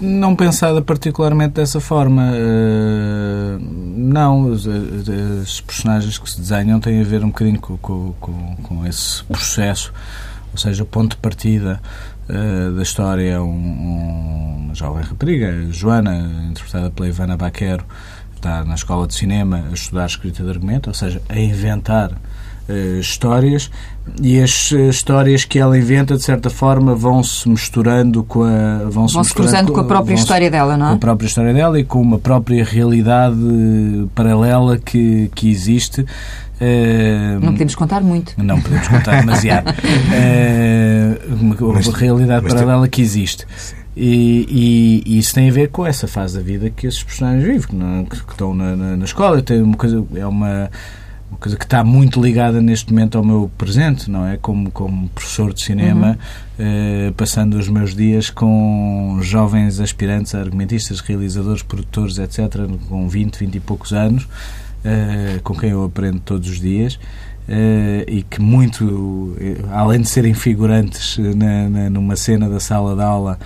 Não 0.00 0.34
pensada 0.34 0.80
particularmente 0.80 1.54
dessa 1.54 1.80
forma. 1.80 2.32
Uh, 2.32 3.58
não, 3.60 4.50
os, 4.50 4.66
os, 4.66 5.60
personagens 5.60 6.18
que 6.18 6.30
se 6.30 6.40
desenham 6.40 6.80
têm 6.80 7.00
a 7.00 7.04
ver 7.04 7.22
um 7.22 7.28
bocadinho 7.28 7.60
com, 7.60 7.76
com, 7.76 8.56
com, 8.62 8.86
esse 8.86 9.22
processo, 9.24 9.92
ou 10.52 10.58
seja, 10.58 10.82
o 10.82 10.86
ponto 10.86 11.10
de 11.10 11.16
partida 11.18 11.80
uh, 12.28 12.74
da 12.74 12.82
história 12.82 13.32
é 13.32 13.40
um, 13.40 14.64
uma 14.64 14.74
jovem 14.74 15.02
rapariga, 15.02 15.66
Joana, 15.70 16.48
interpretada 16.50 16.90
pela 16.90 17.08
Ivana 17.08 17.36
Baquero, 17.36 17.84
está 18.34 18.64
na 18.64 18.74
escola 18.74 19.06
de 19.06 19.14
cinema 19.14 19.64
a 19.70 19.74
estudar 19.74 20.06
escrita 20.06 20.42
de 20.42 20.48
argumento, 20.48 20.88
ou 20.88 20.94
seja, 20.94 21.20
a 21.28 21.38
inventar 21.38 22.12
uh, 22.68 22.98
histórias 22.98 23.70
e 24.20 24.40
as 24.40 24.70
uh, 24.70 24.90
histórias 24.90 25.44
que 25.44 25.58
ela 25.58 25.78
inventa, 25.78 26.16
de 26.16 26.22
certa 26.22 26.50
forma, 26.50 26.94
vão-se 26.94 27.48
misturando 27.48 28.22
com 28.22 28.42
a. 28.42 28.84
Vão-se 28.88 29.14
vão 29.14 29.24
cruzando 29.24 29.68
com, 29.68 29.74
com 29.74 29.80
a 29.80 29.84
própria 29.84 30.14
história 30.14 30.50
dela, 30.50 30.76
não 30.76 30.86
é? 30.86 30.88
Com 30.90 30.96
a 30.96 30.98
própria 30.98 31.26
história 31.26 31.54
dela 31.54 31.80
e 31.80 31.84
com 31.84 32.00
uma 32.00 32.18
própria 32.18 32.64
realidade 32.64 33.36
paralela 34.14 34.78
que, 34.78 35.30
que 35.34 35.50
existe. 35.50 36.02
Uh, 36.02 37.40
não 37.40 37.52
podemos 37.52 37.74
contar 37.74 38.00
muito. 38.02 38.34
Não 38.36 38.60
podemos 38.60 38.88
contar 38.88 39.20
demasiado. 39.20 39.70
uh, 39.70 41.34
uma, 41.40 41.56
uma 41.56 41.96
realidade 41.96 42.44
mas 42.44 42.54
paralela 42.54 42.86
que 42.88 43.00
existe. 43.00 43.46
E, 43.96 45.02
e, 45.06 45.14
e, 45.14 45.18
isso 45.18 45.34
tem 45.34 45.48
a 45.48 45.52
ver 45.52 45.68
com 45.68 45.86
essa 45.86 46.08
fase 46.08 46.36
da 46.36 46.42
vida 46.42 46.68
que 46.68 46.86
esses 46.86 47.02
personagens 47.02 47.44
vivem, 47.44 47.60
que, 47.60 47.76
não, 47.76 48.04
que, 48.04 48.24
que 48.24 48.32
estão 48.32 48.52
na, 48.52 48.74
na, 48.74 48.96
na 48.96 49.04
escola. 49.04 49.40
Tem 49.40 49.62
uma 49.62 49.76
coisa, 49.76 50.04
é 50.16 50.26
uma 50.26 50.68
uma 51.34 51.38
coisa 51.38 51.56
que 51.56 51.64
está 51.64 51.82
muito 51.82 52.22
ligada 52.22 52.62
neste 52.62 52.92
momento 52.92 53.18
ao 53.18 53.24
meu 53.24 53.50
presente, 53.58 54.08
não 54.10 54.24
é? 54.24 54.36
Como, 54.36 54.70
como 54.70 55.08
professor 55.08 55.52
de 55.52 55.62
cinema, 55.62 56.10
uhum. 56.58 56.64
eh, 56.66 57.12
passando 57.16 57.54
os 57.54 57.68
meus 57.68 57.94
dias 57.94 58.30
com 58.30 59.18
jovens 59.20 59.80
aspirantes 59.80 60.34
argumentistas, 60.34 61.00
realizadores, 61.00 61.62
produtores, 61.62 62.18
etc., 62.18 62.68
com 62.88 63.08
20, 63.08 63.36
20 63.36 63.54
e 63.56 63.60
poucos 63.60 63.92
anos, 63.92 64.28
eh, 64.84 65.40
com 65.42 65.54
quem 65.56 65.70
eu 65.70 65.84
aprendo 65.84 66.20
todos 66.20 66.48
os 66.48 66.60
dias. 66.60 66.98
Uh, 67.46 68.00
e 68.08 68.22
que 68.22 68.40
muito, 68.40 69.36
além 69.70 70.00
de 70.00 70.08
serem 70.08 70.32
figurantes 70.32 71.18
na, 71.18 71.68
na, 71.68 71.90
numa 71.90 72.16
cena 72.16 72.48
da 72.48 72.58
sala 72.58 72.96
de 72.96 73.02
aula, 73.02 73.38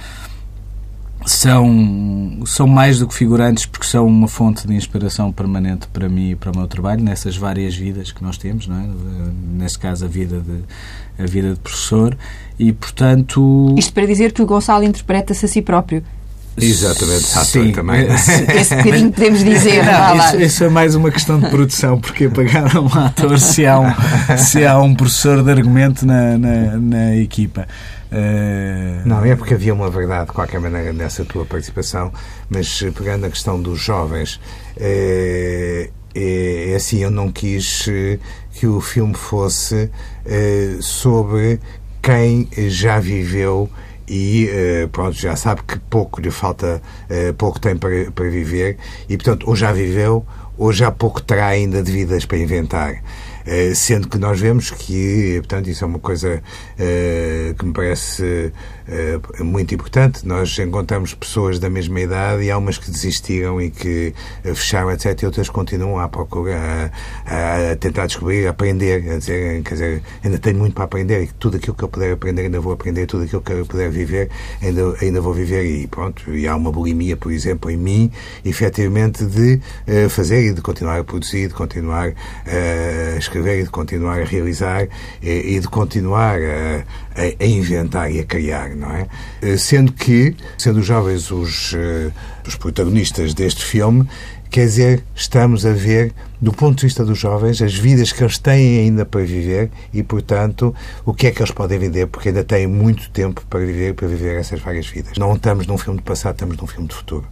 são, 1.29 2.41
são 2.47 2.67
mais 2.67 2.99
do 2.99 3.07
que 3.07 3.15
figurantes 3.15 3.67
porque 3.67 3.87
são 3.87 4.07
uma 4.07 4.29
fonte 4.29 4.67
de 4.67 4.75
inspiração 4.75 5.31
permanente 5.31 5.87
para 5.89 6.09
mim 6.09 6.31
e 6.31 6.37
para 6.37 6.51
o 6.51 6.57
meu 6.57 6.67
trabalho 6.67 7.03
nessas 7.03 7.37
várias 7.37 7.77
vidas 7.77 8.11
que 8.11 8.23
nós 8.23 8.39
temos, 8.39 8.67
não 8.67 8.77
é? 8.77 8.89
neste 9.53 9.79
caso 9.79 10.05
a 10.05 10.09
vida 10.09 10.41
de, 10.41 11.23
a 11.23 11.27
vida 11.27 11.55
de 11.55 11.61
professor 11.61 12.17
e 12.59 12.73
portanto... 12.73 13.75
Isto 13.77 13.93
para 13.93 14.07
dizer 14.07 14.33
que 14.33 14.43
o 14.43 14.47
Gonçalo 14.47 14.85
interpreta-se 14.85 15.45
a 15.45 15.49
si 15.49 15.63
próprio. 15.63 16.03
Exatamente, 16.61 17.23
Sim, 17.23 17.73
também. 17.73 18.07
Esse 18.11 18.77
bocadinho 18.77 19.13
podemos 19.13 19.45
dizer. 19.45 19.85
Não, 19.85 20.17
isso, 20.17 20.37
isso, 20.41 20.65
é 20.65 20.69
mais 20.69 20.95
uma 20.95 21.11
questão 21.11 21.39
de 21.39 21.49
produção, 21.49 22.01
porque 22.01 22.29
pagaram 22.29 22.87
um 22.87 22.99
ator 22.99 23.39
se 23.39 23.67
há 23.67 23.79
um, 23.79 23.93
se 24.37 24.65
há 24.65 24.79
um 24.79 24.95
professor 24.95 25.43
de 25.43 25.51
argumento 25.51 26.07
na, 26.07 26.39
na, 26.39 26.77
na 26.77 27.17
equipa. 27.17 27.67
Uh... 28.11 29.07
Não, 29.07 29.25
é 29.25 29.37
porque 29.37 29.55
havia 29.55 29.75
uma 29.75 29.91
verdade, 29.91 30.27
de 30.27 30.33
qualquer 30.33 30.61
maneira, 30.61 30.93
nessa 30.93 31.25
tua 31.25 31.45
participação, 31.45 32.13
mas 32.49 32.83
pegando 32.97 33.27
a 33.27 33.31
questão 33.31 33.61
dos 33.61 33.79
jovens, 33.79 34.41
é, 34.77 35.91
é, 36.15 36.73
é 36.73 36.75
assim, 36.75 36.99
eu 36.99 37.11
não 37.11 37.31
quis 37.31 37.89
que 38.55 38.67
o 38.67 38.81
filme 38.81 39.15
fosse 39.15 39.91
é, 40.25 40.77
sobre 40.81 41.61
quem 42.03 42.49
já 42.69 42.99
viveu 42.99 43.69
e 44.09 44.49
pronto, 44.91 45.17
já 45.17 45.37
sabe 45.37 45.63
que 45.67 45.79
pouco 45.79 46.21
lhe 46.21 46.31
falta, 46.31 46.81
pouco 47.37 47.61
tem 47.61 47.77
para, 47.77 48.11
para 48.11 48.29
viver 48.29 48.77
e, 49.09 49.17
portanto, 49.17 49.49
ou 49.49 49.55
já 49.55 49.73
viveu 49.73 50.25
ou 50.57 50.73
já 50.73 50.91
pouco 50.91 51.23
terá 51.23 51.47
ainda 51.47 51.83
de 51.83 51.93
vidas 51.93 52.25
para 52.25 52.39
inventar. 52.39 53.03
sendo 53.75 54.09
que 54.09 54.19
nós 54.19 54.41
vemos 54.41 54.71
que, 54.71 55.37
portanto, 55.39 55.69
isso 55.69 55.85
é 55.85 55.87
uma 55.87 55.99
coisa 55.99 56.43
que 57.57 57.65
me 57.65 57.73
parece 57.73 58.53
muito 59.41 59.75
importante. 59.75 60.27
Nós 60.27 60.59
encontramos 60.59 61.15
pessoas 61.15 61.59
da 61.59 61.69
mesma 61.69 62.01
idade 62.01 62.45
e 62.45 62.51
há 62.51 62.59
umas 62.59 62.79
que 62.79 62.91
desistiram 62.91 63.61
e 63.61 63.71
que 63.71 64.15
fecharam, 64.43 64.91
etc., 64.91 65.23
e 65.23 65.27
outras 65.27 65.49
continuam 65.49 65.99
à 65.99 66.09
procura, 66.09 66.91
a, 67.27 67.73
a 67.73 67.77
tentar 67.77 68.07
descobrir, 68.07 68.47
a 68.47 68.51
aprender, 68.51 69.11
a 69.11 69.19
dizer, 69.19 69.63
quer 69.63 69.75
dizer, 69.75 70.03
ainda 70.25 70.39
tenho 70.39 70.59
muito 70.59 70.75
para 70.75 70.85
aprender 70.85 71.23
e 71.23 71.27
tudo 71.27 71.57
aquilo 71.57 71.75
que 71.75 71.85
eu 71.85 71.89
puder 71.89 72.13
aprender 72.13 72.43
ainda 72.43 72.61
vou 72.61 72.73
aprender, 72.73 73.07
tudo 73.07 73.25
aquilo 73.25 73.43
que 73.43 73.53
eu 73.53 73.67
puder 73.67 73.91
viver 73.91 74.31
ainda, 74.63 74.97
ainda 75.01 75.21
vou 75.21 75.33
viver 75.33 75.65
e 75.65 75.87
pronto. 75.87 76.35
E 76.35 76.47
há 76.47 76.57
uma 76.57 76.73
bulimia, 76.73 77.17
por 77.17 77.33
exemplo, 77.33 77.71
em 77.71 77.77
mim, 77.77 78.11
efetivamente, 78.45 79.25
de 79.25 79.61
uh, 79.87 80.09
fazer 80.11 80.51
e 80.51 80.53
de 80.53 80.61
continuar 80.61 80.99
a 80.99 81.05
produzir, 81.05 81.49
de 81.49 81.55
continuar 81.55 82.11
uh, 82.11 83.15
a 83.15 83.19
escrever 83.19 83.61
e 83.61 83.63
de 83.65 83.71
continuar 83.71 84.21
a 84.21 84.25
realizar 84.25 84.89
e, 85.23 85.57
e 85.57 85.61
de 85.61 85.69
continuar 85.69 86.39
a, 86.41 86.85
a, 87.19 87.47
inventar 87.47 88.11
e 88.11 88.21
a 88.21 88.25
criar, 88.25 88.71
não 88.71 88.91
é? 88.91 89.07
Eh, 89.43 89.57
sendo 89.57 89.93
que, 89.93 90.35
sendo 90.57 90.81
os 90.81 90.87
jovens 90.87 91.31
os, 91.31 91.75
os 92.47 92.55
protagonistas 92.57 93.35
deste 93.35 93.65
filme, 93.65 94.09
Quer 94.51 94.65
dizer, 94.65 95.05
estamos 95.15 95.67
a 95.67 95.73
ver, 95.73 96.13
do 96.41 96.53
ponto 96.53 96.79
de 96.79 96.87
vista 96.87 97.05
dos 97.05 97.19
jovens, 97.19 97.61
as 97.61 97.75
vidas 97.75 98.13
que 98.13 98.23
eles 98.23 98.39
têm 98.39 98.79
ainda 98.79 99.05
para 99.05 99.21
viver 99.21 99.71
e, 99.93 100.03
portanto, 100.03 100.75
o 101.05 101.13
que 101.13 101.27
é 101.27 101.31
que 101.31 101.41
eles 101.43 101.51
podem 101.51 101.79
vender, 101.79 102.07
porque 102.07 102.29
ainda 102.29 102.43
têm 102.43 102.67
muito 102.67 103.11
tempo 103.11 103.45
para 103.49 103.61
viver, 103.61 103.93
para 103.93 104.09
viver 104.09 104.41
essas 104.41 104.59
várias 104.61 104.87
vidas. 104.87 105.19
Não 105.19 105.35
estamos 105.35 105.67
num 105.67 105.77
filme 105.77 105.99
de 105.99 106.05
passado, 106.05 106.33
estamos 106.33 106.57
num 106.57 106.67
filme 106.67 106.89
de 106.89 106.95
futuro. 106.95 107.27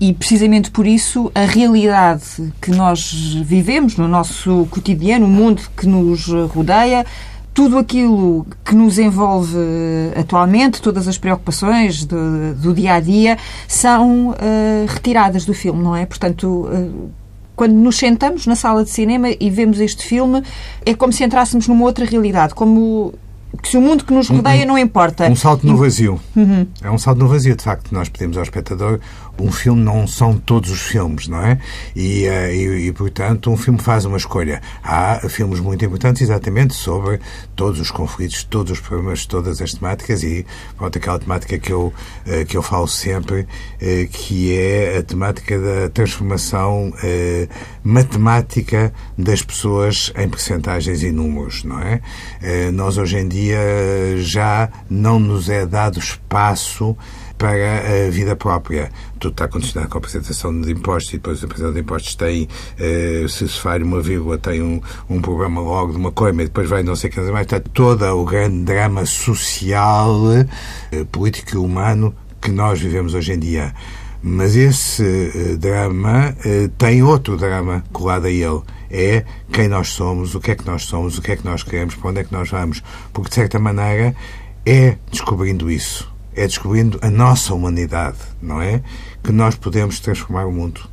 E 0.00 0.12
precisamente 0.12 0.70
por 0.70 0.86
isso, 0.86 1.32
a 1.34 1.44
realidade 1.44 2.52
que 2.60 2.70
nós 2.70 3.12
vivemos 3.44 3.96
no 3.96 4.06
nosso 4.06 4.66
cotidiano, 4.70 5.26
o 5.26 5.28
mundo 5.28 5.62
que 5.76 5.86
nos 5.86 6.28
rodeia, 6.28 7.04
tudo 7.54 7.78
aquilo 7.78 8.46
que 8.64 8.74
nos 8.74 8.98
envolve 8.98 9.56
atualmente, 10.16 10.80
todas 10.80 11.06
as 11.06 11.18
preocupações 11.18 12.04
do, 12.04 12.54
do 12.54 12.74
dia 12.74 12.94
a 12.94 13.00
dia, 13.00 13.38
são 13.68 14.30
uh, 14.30 14.34
retiradas 14.88 15.44
do 15.44 15.54
filme, 15.54 15.82
não 15.82 15.96
é? 15.96 16.06
Portanto. 16.06 16.46
Uh, 16.46 17.10
quando 17.54 17.74
nos 17.74 17.96
sentamos 17.96 18.46
na 18.46 18.56
sala 18.56 18.82
de 18.82 18.90
cinema 18.90 19.28
e 19.38 19.50
vemos 19.50 19.78
este 19.78 20.04
filme, 20.04 20.42
é 20.84 20.94
como 20.94 21.12
se 21.12 21.22
entrássemos 21.22 21.68
numa 21.68 21.84
outra 21.84 22.04
realidade, 22.04 22.54
como 22.54 23.14
se 23.62 23.76
o 23.76 23.80
mundo 23.80 24.04
que 24.04 24.12
nos 24.12 24.28
rodeia 24.28 24.64
um, 24.64 24.68
não 24.68 24.78
importa. 24.78 25.28
Um 25.28 25.36
salto 25.36 25.66
no 25.66 25.76
vazio. 25.76 26.18
Uhum. 26.34 26.66
É 26.82 26.90
um 26.90 26.98
salto 26.98 27.18
no 27.18 27.28
vazio, 27.28 27.54
de 27.54 27.62
facto. 27.62 27.92
Nós 27.92 28.08
pedimos 28.08 28.36
ao 28.36 28.42
espectador 28.42 28.98
um 29.42 29.50
filme 29.50 29.82
não 29.82 30.06
são 30.06 30.38
todos 30.38 30.70
os 30.70 30.80
filmes, 30.80 31.26
não 31.26 31.44
é? 31.44 31.58
E, 31.96 32.26
eh, 32.26 32.54
e, 32.54 32.86
e, 32.88 32.92
portanto, 32.92 33.50
um 33.50 33.56
filme 33.56 33.80
faz 33.80 34.04
uma 34.04 34.16
escolha. 34.16 34.62
Há 34.82 35.28
filmes 35.28 35.58
muito 35.58 35.84
importantes 35.84 36.22
exatamente 36.22 36.74
sobre 36.74 37.18
todos 37.56 37.80
os 37.80 37.90
conflitos, 37.90 38.44
todos 38.44 38.72
os 38.72 38.80
problemas, 38.80 39.26
todas 39.26 39.60
as 39.60 39.74
temáticas 39.74 40.22
e, 40.22 40.46
pronto, 40.76 40.96
aquela 40.96 41.18
temática 41.18 41.58
que 41.58 41.72
eu, 41.72 41.92
eh, 42.24 42.44
que 42.44 42.56
eu 42.56 42.62
falo 42.62 42.86
sempre, 42.86 43.46
eh, 43.80 44.08
que 44.10 44.56
é 44.56 44.98
a 44.98 45.02
temática 45.02 45.58
da 45.58 45.88
transformação 45.88 46.92
matemática 47.82 48.92
das 49.18 49.42
pessoas 49.42 50.12
em 50.16 50.28
percentagens 50.28 51.02
e 51.02 51.10
números, 51.10 51.64
não 51.64 51.80
é? 51.80 52.00
Nós, 52.72 52.96
hoje 52.96 53.18
em 53.18 53.28
dia, 53.28 53.58
já 54.18 54.68
não 54.88 55.18
nos 55.18 55.48
é 55.48 55.66
dado 55.66 55.98
espaço 55.98 56.96
para 57.42 58.06
a 58.06 58.08
vida 58.08 58.36
própria. 58.36 58.92
Tudo 59.18 59.32
está 59.32 59.48
condicionado 59.48 59.90
com 59.90 59.98
a 59.98 60.00
apresentação 60.00 60.60
de 60.60 60.70
impostos 60.70 61.12
e 61.12 61.16
depois 61.16 61.42
a 61.42 61.46
apresentação 61.46 61.74
de 61.74 61.80
impostos 61.80 62.14
tem, 62.14 62.48
eh, 62.78 63.26
se 63.28 63.48
se 63.48 63.58
falha 63.58 63.84
uma 63.84 64.00
vírgula, 64.00 64.38
tem 64.38 64.62
um, 64.62 64.80
um 65.10 65.20
problema 65.20 65.60
logo 65.60 65.90
de 65.90 65.98
uma 65.98 66.12
coisa, 66.12 66.40
e 66.40 66.44
depois 66.44 66.68
vai 66.68 66.84
não 66.84 66.94
sei 66.94 67.10
o 67.10 67.12
que 67.12 67.20
mais. 67.20 67.46
Está 67.46 67.58
todo 67.58 68.04
o 68.04 68.24
grande 68.24 68.62
drama 68.62 69.04
social, 69.04 70.32
eh, 70.92 71.04
político 71.10 71.56
e 71.56 71.58
humano 71.58 72.14
que 72.40 72.52
nós 72.52 72.80
vivemos 72.80 73.12
hoje 73.12 73.32
em 73.32 73.40
dia. 73.40 73.74
Mas 74.22 74.54
esse 74.54 75.02
eh, 75.02 75.56
drama 75.56 76.36
tem 76.78 77.02
outro 77.02 77.36
drama 77.36 77.82
colado 77.92 78.26
a 78.26 78.30
ele. 78.30 78.62
É 78.88 79.24
quem 79.52 79.66
nós 79.66 79.88
somos, 79.88 80.36
o 80.36 80.40
que 80.40 80.52
é 80.52 80.54
que 80.54 80.64
nós 80.64 80.84
somos, 80.84 81.18
o 81.18 81.22
que 81.22 81.32
é 81.32 81.36
que 81.36 81.44
nós 81.44 81.64
queremos, 81.64 81.96
para 81.96 82.10
onde 82.10 82.20
é 82.20 82.24
que 82.24 82.32
nós 82.32 82.48
vamos. 82.48 82.84
Porque, 83.12 83.30
de 83.30 83.34
certa 83.34 83.58
maneira, 83.58 84.14
é 84.64 84.96
descobrindo 85.10 85.68
isso 85.68 86.11
é 86.34 86.46
descobrindo 86.46 86.98
a 87.02 87.10
nossa 87.10 87.54
humanidade, 87.54 88.18
não 88.40 88.60
é? 88.60 88.82
Que 89.22 89.32
nós 89.32 89.54
podemos 89.54 90.00
transformar 90.00 90.46
o 90.46 90.52
mundo. 90.52 90.92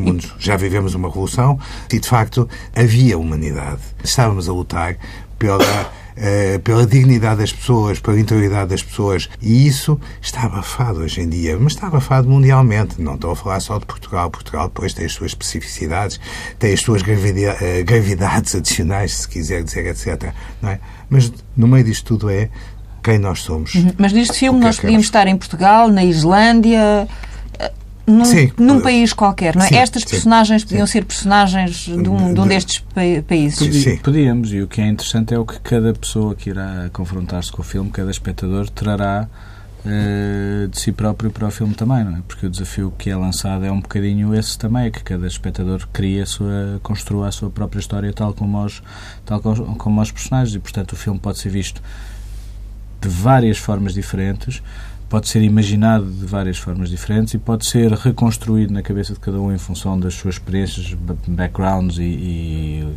Mundo. 0.00 0.24
Já 0.38 0.56
vivemos 0.56 0.94
uma 0.94 1.08
revolução 1.08 1.60
e, 1.92 2.00
de 2.00 2.08
facto, 2.08 2.48
havia 2.74 3.18
humanidade. 3.18 3.82
Estávamos 4.02 4.48
a 4.48 4.52
lutar 4.52 4.96
pela. 5.38 5.92
Uh, 6.16 6.58
pela 6.60 6.86
dignidade 6.86 7.40
das 7.40 7.52
pessoas, 7.52 8.00
pela 8.00 8.18
interioridade 8.18 8.70
das 8.70 8.82
pessoas. 8.82 9.28
E 9.38 9.66
isso 9.66 10.00
está 10.18 10.44
abafado 10.44 11.00
hoje 11.00 11.20
em 11.20 11.28
dia, 11.28 11.58
mas 11.60 11.74
está 11.74 11.88
abafado 11.88 12.26
mundialmente. 12.26 12.98
Não 13.02 13.16
estou 13.16 13.32
a 13.32 13.36
falar 13.36 13.60
só 13.60 13.78
de 13.78 13.84
Portugal. 13.84 14.30
Portugal, 14.30 14.68
depois, 14.68 14.94
tem 14.94 15.04
as 15.04 15.12
suas 15.12 15.32
especificidades, 15.32 16.18
tem 16.58 16.72
as 16.72 16.80
suas 16.80 17.02
gravidades, 17.02 17.60
uh, 17.60 17.84
gravidades 17.84 18.54
adicionais, 18.56 19.12
se 19.12 19.28
quiser 19.28 19.62
dizer, 19.62 19.84
etc. 19.88 20.32
É? 20.62 20.78
Mas 21.10 21.30
no 21.54 21.68
meio 21.68 21.84
disto 21.84 22.16
tudo 22.16 22.30
é 22.30 22.48
quem 23.06 23.20
nós 23.20 23.42
somos. 23.42 23.72
Uhum. 23.72 23.92
Mas 23.96 24.12
neste 24.12 24.36
filme 24.36 24.58
nós 24.58 24.80
podíamos 24.80 25.06
estar 25.06 25.28
em 25.28 25.36
Portugal, 25.36 25.88
na 25.88 26.04
Islândia, 26.04 27.06
eh, 27.56 27.72
num, 28.04 28.24
sim, 28.24 28.50
num 28.58 28.80
país 28.80 29.12
qualquer, 29.12 29.54
não 29.54 29.64
é? 29.64 29.68
Sim, 29.68 29.76
Estas 29.76 30.04
personagens 30.04 30.62
sim, 30.62 30.68
podiam 30.68 30.86
ser 30.88 31.04
personagens 31.04 31.76
de 31.76 31.92
um, 31.92 32.34
de 32.34 32.40
um 32.40 32.46
destes 32.48 32.84
países. 33.28 33.82
Sim. 33.82 33.96
Podíamos, 33.98 34.52
e 34.52 34.60
o 34.60 34.66
que 34.66 34.80
é 34.80 34.88
interessante 34.88 35.32
é 35.32 35.38
o 35.38 35.46
que 35.46 35.60
cada 35.60 35.94
pessoa 35.94 36.34
que 36.34 36.50
irá 36.50 36.90
confrontar-se 36.92 37.52
com 37.52 37.62
o 37.62 37.64
filme, 37.64 37.90
cada 37.90 38.10
espectador, 38.10 38.68
trará 38.70 39.28
uh, 39.84 40.66
de 40.66 40.80
si 40.80 40.90
próprio 40.90 41.30
para 41.30 41.46
o 41.46 41.50
filme 41.52 41.74
também, 41.74 42.02
não 42.02 42.16
é? 42.16 42.22
Porque 42.26 42.46
o 42.46 42.50
desafio 42.50 42.92
que 42.98 43.08
é 43.08 43.14
lançado 43.14 43.64
é 43.64 43.70
um 43.70 43.80
bocadinho 43.80 44.34
esse 44.34 44.58
também, 44.58 44.86
é 44.86 44.90
que 44.90 45.04
cada 45.04 45.28
espectador 45.28 45.86
cria 45.92 46.24
a 46.24 46.26
sua, 46.26 46.80
construa 46.82 47.28
a 47.28 47.30
sua 47.30 47.50
própria 47.50 47.78
história 47.78 48.12
tal 48.12 48.34
como 48.34 48.64
os, 48.64 48.82
tal 49.24 49.38
como, 49.38 49.76
como 49.76 50.00
os 50.00 50.10
personagens, 50.10 50.56
e 50.56 50.58
portanto 50.58 50.94
o 50.94 50.96
filme 50.96 51.20
pode 51.20 51.38
ser 51.38 51.50
visto 51.50 51.80
de 53.06 53.08
várias 53.08 53.56
formas 53.56 53.94
diferentes, 53.94 54.62
pode 55.08 55.28
ser 55.28 55.42
imaginado 55.42 56.04
de 56.10 56.26
várias 56.26 56.58
formas 56.58 56.90
diferentes 56.90 57.34
e 57.34 57.38
pode 57.38 57.66
ser 57.66 57.92
reconstruído 57.92 58.72
na 58.72 58.82
cabeça 58.82 59.12
de 59.12 59.20
cada 59.20 59.40
um 59.40 59.52
em 59.52 59.58
função 59.58 59.98
das 59.98 60.14
suas 60.14 60.34
experiências, 60.34 60.94
backgrounds 61.28 61.98
e, 61.98 62.02
e 62.02 62.88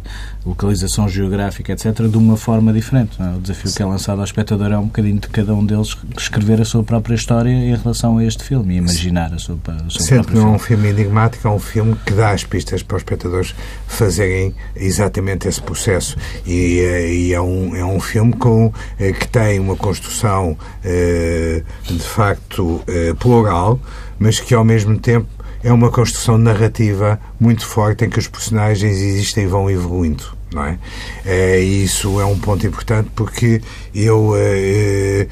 localização 0.45 1.07
geográfica, 1.07 1.73
etc., 1.73 2.07
de 2.07 2.17
uma 2.17 2.35
forma 2.35 2.73
diferente. 2.73 3.21
É? 3.21 3.35
O 3.35 3.39
desafio 3.39 3.69
Sim. 3.69 3.77
que 3.77 3.83
é 3.83 3.85
lançado 3.85 4.19
ao 4.19 4.25
espectador 4.25 4.71
é 4.71 4.77
um 4.77 4.85
bocadinho 4.85 5.19
de 5.19 5.27
cada 5.27 5.53
um 5.53 5.65
deles 5.65 5.95
escrever 6.17 6.59
a 6.61 6.65
sua 6.65 6.83
própria 6.83 7.15
história 7.15 7.51
em 7.51 7.75
relação 7.75 8.17
a 8.17 8.25
este 8.25 8.43
filme 8.43 8.75
e 8.75 8.77
imaginar 8.77 9.33
a 9.33 9.37
sua, 9.37 9.57
a 9.67 9.89
sua 9.89 10.01
Sendo 10.01 10.27
que 10.27 10.35
não 10.35 10.53
é 10.53 10.55
um 10.55 10.59
filme 10.59 10.89
enigmático, 10.89 11.47
é 11.47 11.51
um 11.51 11.59
filme 11.59 11.95
que 12.05 12.13
dá 12.13 12.31
as 12.31 12.43
pistas 12.43 12.81
para 12.81 12.97
os 12.97 13.01
espectadores 13.01 13.53
fazerem 13.87 14.55
exatamente 14.75 15.47
esse 15.47 15.61
processo. 15.61 16.17
E, 16.45 16.79
eh, 16.79 17.13
e 17.13 17.33
é, 17.33 17.41
um, 17.41 17.75
é 17.75 17.85
um 17.85 17.99
filme 17.99 18.33
com, 18.33 18.73
eh, 18.99 19.11
que 19.11 19.27
tem 19.27 19.59
uma 19.59 19.75
construção 19.75 20.57
eh, 20.83 21.63
de 21.99 22.07
facto 22.07 22.81
plural, 23.19 23.79
mas 24.17 24.39
que 24.39 24.53
ao 24.53 24.63
mesmo 24.63 24.97
tempo 24.97 25.27
é 25.63 25.71
uma 25.71 25.91
construção 25.91 26.37
narrativa 26.37 27.19
muito 27.39 27.65
forte 27.65 28.05
em 28.05 28.09
que 28.09 28.19
os 28.19 28.27
personagens 28.27 28.97
existem 28.97 29.43
e 29.43 29.47
vão 29.47 29.69
evoluindo. 29.69 30.39
Não 30.51 30.65
é? 30.65 30.79
é 31.25 31.59
isso 31.59 32.19
é 32.19 32.25
um 32.25 32.39
ponto 32.39 32.65
importante 32.65 33.11
porque 33.15 33.61
eu 33.93 34.33
é, 34.35 35.27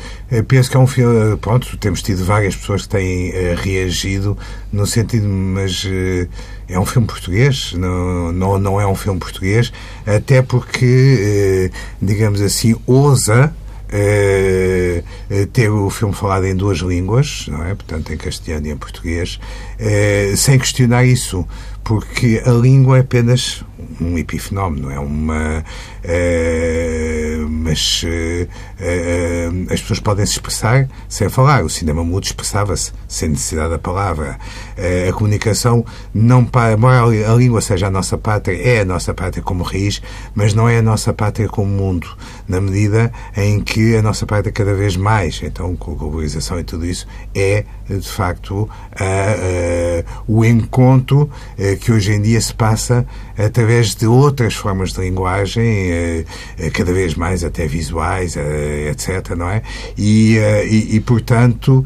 penso 0.47 0.69
que 0.69 0.77
é 0.77 0.79
um 0.79 0.85
filme. 0.85 1.35
Pronto, 1.37 1.75
temos 1.77 2.03
tido 2.03 2.23
várias 2.23 2.55
pessoas 2.55 2.83
que 2.83 2.89
têm 2.89 3.31
é, 3.31 3.55
reagido 3.55 4.37
no 4.71 4.85
sentido, 4.85 5.27
mas 5.27 5.83
é 6.69 6.79
um 6.79 6.85
filme 6.85 7.07
português, 7.07 7.73
não, 7.73 8.31
não, 8.31 8.59
não 8.59 8.81
é 8.81 8.85
um 8.85 8.93
filme 8.93 9.19
português, 9.19 9.73
até 10.05 10.43
porque, 10.43 11.71
digamos 11.99 12.39
assim, 12.39 12.75
ousa 12.85 13.45
é, 13.45 13.66
ter 15.53 15.69
o 15.69 15.89
filme 15.89 16.13
falado 16.13 16.45
em 16.45 16.55
duas 16.55 16.79
línguas, 16.79 17.45
não 17.47 17.63
é? 17.63 17.73
Portanto, 17.73 18.11
em 18.11 18.17
castelhano 18.17 18.67
e 18.67 18.71
em 18.71 18.77
português, 18.77 19.39
é, 19.79 20.33
sem 20.35 20.57
questionar 20.59 21.05
isso, 21.05 21.47
porque 21.83 22.41
a 22.45 22.51
língua 22.51 22.97
é 22.97 22.99
apenas 22.99 23.63
um 24.01 24.17
epifenómeno, 24.17 24.91
é 24.91 24.99
uma. 24.99 25.63
Mas 27.49 28.03
as 29.71 29.79
pessoas 29.81 29.99
podem 29.99 30.25
se 30.25 30.33
expressar 30.33 30.89
sem 31.07 31.29
falar. 31.29 31.63
O 31.63 31.69
cinema 31.69 32.03
mudo 32.03 32.25
expressava-se 32.25 32.91
sem 33.07 33.29
necessidade 33.29 33.69
da 33.69 33.79
palavra. 33.79 34.37
a 35.07 35.13
comunicação 35.13 35.85
não 36.13 36.43
para. 36.43 36.73
Embora 36.73 37.03
a 37.03 37.35
língua 37.35 37.61
seja 37.61 37.87
a 37.87 37.91
nossa 37.91 38.17
pátria, 38.17 38.57
é 38.61 38.81
a 38.81 38.85
nossa 38.85 39.13
pátria 39.13 39.41
como 39.41 39.63
raiz, 39.63 40.01
mas 40.35 40.53
não 40.53 40.67
é 40.67 40.79
a 40.79 40.81
nossa 40.81 41.13
pátria 41.13 41.47
como 41.47 41.69
mundo. 41.71 42.07
Na 42.47 42.61
medida 42.61 43.11
em 43.35 43.59
que 43.59 43.95
a 43.95 44.01
nossa 44.01 44.25
prática 44.25 44.63
cada 44.63 44.73
vez 44.73 44.95
mais, 44.95 45.41
então 45.43 45.75
com 45.75 45.91
a 45.91 45.95
globalização 45.95 46.59
e 46.59 46.63
tudo 46.63 46.85
isso, 46.85 47.07
é 47.35 47.65
de 47.89 48.07
facto 48.07 48.69
a, 48.93 49.03
a, 49.03 50.23
o 50.27 50.43
encontro 50.43 51.29
a, 51.57 51.75
que 51.75 51.91
hoje 51.91 52.13
em 52.13 52.21
dia 52.21 52.39
se 52.39 52.53
passa 52.53 53.05
através 53.37 53.95
de 53.95 54.07
outras 54.07 54.55
formas 54.55 54.93
de 54.93 55.01
linguagem, 55.01 56.25
cada 56.73 56.91
vez 56.91 57.13
mais 57.13 57.43
até 57.43 57.67
visuais, 57.67 58.35
etc. 58.35 59.35
Não 59.37 59.49
é? 59.49 59.61
E, 59.97 60.37
e, 60.69 60.95
e 60.95 60.99
portanto, 60.99 61.85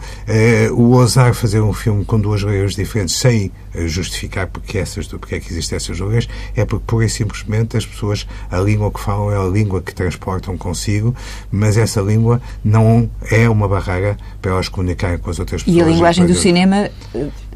o 0.74 0.92
ousar 0.92 1.34
fazer 1.34 1.62
um 1.62 1.74
filme 1.74 2.06
com 2.06 2.20
duas 2.20 2.42
línguas 2.42 2.74
diferentes 2.76 3.16
sem 3.16 3.52
justificar 3.86 4.48
porque, 4.48 4.78
essas, 4.78 5.08
porque 5.08 5.36
é 5.36 5.40
que 5.40 5.52
existem 5.52 5.76
essas 5.76 5.98
línguas, 5.98 6.28
é 6.56 6.66
porque 6.66 6.86
pura 6.86 7.06
e 7.06 7.10
simplesmente 7.10 7.78
as 7.78 7.86
pessoas, 7.86 8.28
a 8.50 8.60
língua 8.60 8.92
que 8.92 9.00
falam 9.00 9.32
é 9.32 9.38
a 9.38 9.50
língua 9.50 9.82
que 9.82 9.94
transportam 9.94 10.51
consigo, 10.58 11.16
mas 11.52 11.78
essa 11.78 12.02
língua 12.02 12.42
não 12.64 13.10
é 13.30 13.50
uma 13.50 13.68
barreira 13.68 14.18
para 14.42 14.52
elas 14.52 14.70
comunicarem 14.70 15.18
com 15.18 15.30
as 15.30 15.40
outras 15.40 15.64
pessoas. 15.64 15.78
E 15.78 15.82
a 15.82 15.86
linguagem 15.86 16.26
do 16.26 16.36
cinema 16.36 16.90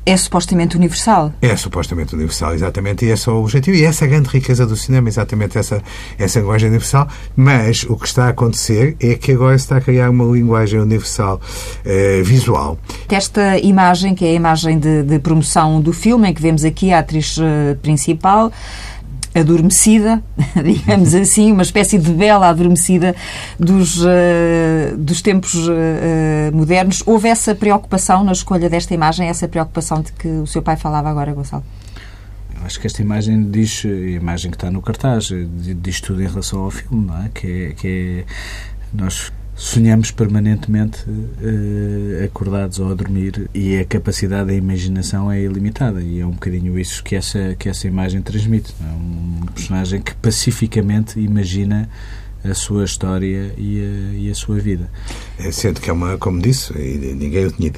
é 0.05 0.15
supostamente 0.15 0.77
universal. 0.77 1.33
É 1.41 1.55
supostamente 1.55 2.13
universal, 2.13 2.53
exatamente, 2.53 3.05
e 3.05 3.09
esse 3.09 3.27
é 3.27 3.31
o 3.31 3.37
objetivo. 3.37 3.75
E 3.75 3.83
essa 3.83 4.05
é 4.05 4.07
a 4.07 4.09
grande 4.11 4.29
riqueza 4.29 4.65
do 4.65 4.75
cinema, 4.75 5.09
exatamente 5.09 5.57
essa, 5.57 5.81
essa 6.17 6.39
linguagem 6.39 6.69
universal. 6.69 7.07
Mas 7.35 7.83
o 7.83 7.95
que 7.95 8.05
está 8.05 8.25
a 8.25 8.29
acontecer 8.29 8.95
é 8.99 9.15
que 9.15 9.31
agora 9.31 9.57
se 9.57 9.65
está 9.65 9.77
a 9.77 9.81
criar 9.81 10.11
uma 10.11 10.25
linguagem 10.25 10.79
universal 10.79 11.41
eh, 11.83 12.21
visual. 12.23 12.77
Esta 13.09 13.57
imagem, 13.57 14.13
que 14.13 14.23
é 14.23 14.29
a 14.29 14.33
imagem 14.33 14.77
de, 14.77 15.01
de, 15.01 15.17
promoção 15.17 15.81
do 15.81 15.91
filme, 15.91 16.29
em 16.29 16.33
que 16.33 16.41
vemos 16.41 16.63
aqui 16.63 16.93
a 16.93 16.99
atriz 16.99 17.37
uh, 17.37 17.75
principal, 17.81 18.51
adormecida, 19.35 20.23
digamos 20.63 21.13
assim, 21.13 21.51
uma 21.51 21.61
espécie 21.61 21.97
de 21.97 22.11
bela 22.11 22.47
adormecida 22.47 23.15
dos, 23.59 24.01
uh, 24.01 24.97
dos 24.97 25.21
tempos 25.21 25.53
uh, 25.53 25.71
modernos. 26.53 27.03
Houve 27.05 27.27
essa 27.27 27.53
preocupação 27.53 28.23
na 28.23 28.31
escolha 28.31 28.69
desta 28.69 28.93
imagem, 28.93 29.27
essa 29.27 29.47
preocupação 29.47 30.01
de 30.01 30.13
que 30.13 30.27
o 30.27 30.47
seu 30.47 30.61
pai 30.61 30.77
falava 30.77 31.09
agora, 31.09 31.33
Gonçalo? 31.33 31.63
Acho 32.63 32.79
que 32.79 32.87
esta 32.87 33.01
imagem 33.01 33.51
diz, 33.51 33.83
a 33.85 33.89
imagem 33.89 34.49
que 34.49 34.57
está 34.57 34.71
no 34.71 34.81
cartaz, 34.81 35.29
diz 35.51 36.01
tudo 36.01 36.23
em 36.23 36.27
relação 36.27 36.61
ao 36.61 36.71
filme, 36.71 37.05
não 37.05 37.23
é? 37.23 37.29
Que 37.31 37.47
é, 37.47 37.73
que 37.73 37.87
é 37.87 38.25
nós 38.91 39.31
sonhamos 39.55 40.11
permanentemente 40.11 41.05
uh, 41.09 42.25
acordados 42.25 42.79
ou 42.79 42.91
a 42.91 42.93
dormir 42.93 43.49
e 43.53 43.77
a 43.77 43.85
capacidade 43.85 44.47
da 44.47 44.53
imaginação 44.53 45.31
é 45.31 45.41
ilimitada 45.41 46.01
e 46.01 46.19
é 46.19 46.25
um 46.25 46.31
bocadinho 46.31 46.77
isso 46.77 47.01
que 47.03 47.15
essa, 47.15 47.55
que 47.57 47.69
essa 47.69 47.87
imagem 47.87 48.21
transmite. 48.21 48.75
É 48.81 48.93
um 48.93 49.45
personagem 49.53 50.01
que 50.01 50.13
pacificamente 50.15 51.19
imagina 51.19 51.89
a 52.49 52.53
sua 52.53 52.85
história 52.85 53.53
e 53.57 53.79
a, 53.79 54.17
e 54.17 54.29
a 54.29 54.35
sua 54.35 54.57
vida. 54.59 54.89
É, 55.37 55.51
sendo 55.51 55.81
que 55.81 55.89
é 55.89 55.93
uma, 55.93 56.17
como 56.17 56.39
disse, 56.39 56.73
ninguém 56.73 57.45
o 57.45 57.51
tinha 57.51 57.71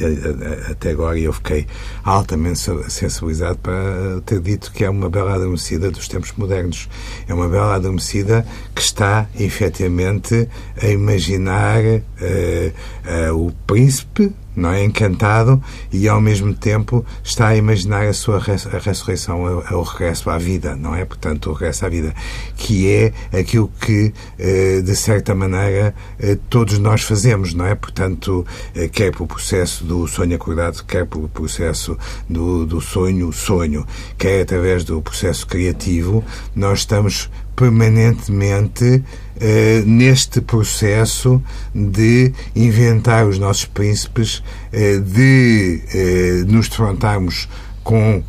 até 0.69 0.91
agora 0.91 1.17
e 1.17 1.23
eu 1.23 1.33
fiquei 1.33 1.65
altamente 2.03 2.59
sensibilizado 2.89 3.57
para 3.59 4.21
ter 4.25 4.39
dito 4.39 4.71
que 4.71 4.83
é 4.83 4.89
uma 4.89 5.09
bela 5.09 5.35
adormecida 5.35 5.89
dos 5.91 6.07
tempos 6.07 6.33
modernos. 6.37 6.89
É 7.27 7.33
uma 7.33 7.47
bela 7.47 7.75
adormecida 7.75 8.45
que 8.75 8.81
está, 8.81 9.27
efetivamente, 9.39 10.47
a 10.81 10.87
imaginar 10.87 11.81
uh, 11.83 13.31
uh, 13.31 13.47
o 13.47 13.51
príncipe 13.65 14.33
não 14.57 14.71
é 14.71 14.83
encantado 14.83 15.63
e 15.93 16.09
ao 16.09 16.19
mesmo 16.19 16.53
tempo 16.53 17.05
está 17.23 17.49
a 17.49 17.55
imaginar 17.55 18.07
a 18.07 18.13
sua 18.13 18.37
a 18.37 18.79
ressurreição, 18.79 19.43
o 19.43 19.81
regresso 19.83 20.29
à 20.31 20.37
vida, 20.37 20.75
não 20.75 20.95
é? 20.95 21.05
Portanto, 21.05 21.51
o 21.51 21.53
regresso 21.53 21.85
à 21.85 21.89
vida, 21.89 22.13
que 22.55 22.91
é 22.91 23.13
aquilo 23.39 23.71
que 23.79 24.11
eh, 24.39 24.81
de 24.81 24.95
certa 24.95 25.35
maneira 25.35 25.93
eh, 26.19 26.37
todos 26.49 26.79
nós 26.79 27.03
fazemos, 27.03 27.53
não 27.53 27.65
é? 27.65 27.75
Portanto, 27.75 28.45
eh, 28.75 28.87
quer 28.87 29.11
pelo 29.11 29.27
processo 29.27 29.83
do 29.83 30.07
sonho 30.07 30.35
acordado, 30.35 30.83
quer 30.85 31.05
pelo 31.05 31.29
processo 31.29 31.95
do, 32.27 32.65
do 32.65 32.81
sonho 32.81 33.31
sonho, 33.31 33.85
quer 34.17 34.41
através 34.41 34.83
do 34.83 35.01
processo 35.01 35.45
criativo, 35.45 36.23
nós 36.55 36.79
estamos 36.79 37.29
permanentemente 37.57 39.03
eh, 39.41 39.83
neste 39.83 40.39
processo 40.41 41.41
de 41.73 42.31
inventar 42.55 43.25
os 43.25 43.39
nossos 43.39 43.65
príncipes, 43.65 44.43
eh, 44.71 44.99
de 44.99 45.81
eh, 45.93 46.43
nos 46.47 46.69
defrontarmos 46.69 47.49
com 47.83 48.23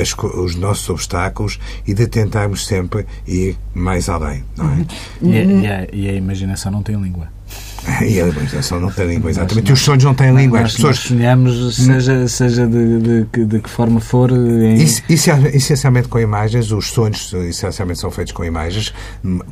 as, 0.00 0.14
os 0.16 0.54
nossos 0.54 0.88
obstáculos 0.88 1.58
e 1.86 1.94
de 1.94 2.06
tentarmos 2.06 2.66
sempre 2.66 3.04
ir 3.26 3.56
mais 3.72 4.08
além. 4.08 4.44
Não 4.56 4.68
é? 4.68 4.86
a, 5.22 5.44
e, 5.44 5.66
a, 5.66 5.88
e 5.92 6.08
a 6.08 6.12
imaginação 6.12 6.70
não 6.70 6.82
tem 6.82 7.00
língua. 7.00 7.33
E 8.04 8.20
a 8.20 8.28
imaginação 8.28 8.80
não 8.80 8.90
tem 8.90 9.06
língua, 9.06 9.30
exatamente. 9.30 9.70
Nós, 9.70 9.70
e 9.70 9.72
os 9.72 9.80
sonhos 9.80 10.04
não 10.04 10.14
têm 10.14 10.34
língua. 10.34 10.60
Nós, 10.60 10.70
As 10.70 10.76
pessoas... 10.76 10.98
sonhamos, 10.98 11.76
seja, 11.76 12.28
seja 12.28 12.66
de, 12.66 13.24
de, 13.24 13.44
de, 13.44 13.60
que 13.60 13.70
forma 13.70 14.00
for. 14.00 14.30
Em... 14.30 14.82
Essencialmente 15.08 16.08
com 16.08 16.18
imagens, 16.18 16.70
os 16.70 16.88
sonhos 16.88 17.32
essencialmente 17.32 18.00
são 18.00 18.10
feitos 18.10 18.32
com 18.32 18.44
imagens. 18.44 18.92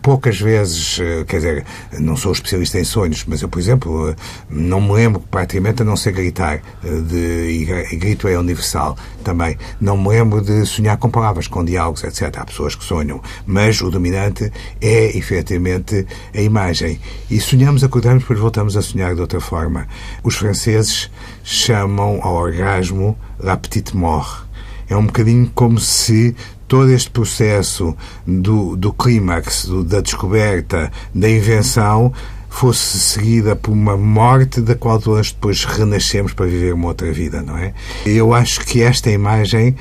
Poucas 0.00 0.40
vezes, 0.40 0.98
eh, 1.00 1.24
quer 1.26 1.36
dizer, 1.36 1.64
não 1.98 2.16
sou 2.16 2.32
especialista 2.32 2.78
em 2.78 2.84
sonhos, 2.84 3.24
mas 3.26 3.42
eu, 3.42 3.48
por 3.48 3.58
exemplo, 3.58 4.10
eh, 4.10 4.16
não 4.50 4.80
me 4.80 4.92
lembro 4.92 5.20
praticamente 5.30 5.82
a 5.82 5.84
não 5.84 5.96
ser 5.96 6.12
gritar. 6.12 6.60
Eh, 6.84 7.00
de, 7.02 7.86
e 7.92 7.96
grito 7.96 8.28
é 8.28 8.38
universal 8.38 8.96
também. 9.22 9.56
Não 9.80 9.96
me 9.96 10.08
lembro 10.08 10.40
de 10.40 10.64
sonhar 10.66 10.96
com 10.96 11.10
palavras, 11.10 11.46
com 11.46 11.64
diálogos, 11.64 12.04
etc. 12.04 12.36
Há 12.38 12.44
pessoas 12.44 12.74
que 12.74 12.84
sonham, 12.84 13.20
mas 13.46 13.80
o 13.80 13.90
dominante 13.90 14.50
é 14.80 15.16
efetivamente 15.16 16.06
a 16.34 16.40
imagem. 16.40 17.00
E 17.30 17.40
sonhamos, 17.40 17.84
acordamos 17.84 18.21
depois 18.22 18.38
voltamos 18.38 18.76
a 18.76 18.82
sonhar 18.82 19.14
de 19.14 19.20
outra 19.20 19.40
forma. 19.40 19.86
Os 20.22 20.36
franceses 20.36 21.10
chamam 21.44 22.20
ao 22.22 22.34
orgasmo 22.34 23.18
la 23.38 23.56
petite 23.56 23.96
mort. 23.96 24.46
É 24.88 24.96
um 24.96 25.06
bocadinho 25.06 25.50
como 25.54 25.78
se 25.78 26.34
todo 26.68 26.90
este 26.90 27.10
processo 27.10 27.96
do, 28.26 28.76
do 28.76 28.92
clímax, 28.92 29.66
do, 29.66 29.84
da 29.84 30.00
descoberta, 30.00 30.90
da 31.14 31.28
invenção, 31.28 32.12
fosse 32.48 32.98
seguida 32.98 33.56
por 33.56 33.72
uma 33.72 33.96
morte 33.96 34.60
da 34.60 34.74
qual 34.74 35.00
todos 35.00 35.32
depois 35.32 35.64
renascemos 35.64 36.32
para 36.32 36.46
viver 36.46 36.74
uma 36.74 36.88
outra 36.88 37.10
vida, 37.10 37.42
não 37.42 37.56
é? 37.56 37.72
Eu 38.04 38.34
acho 38.34 38.60
que 38.60 38.82
esta 38.82 39.10
imagem 39.10 39.74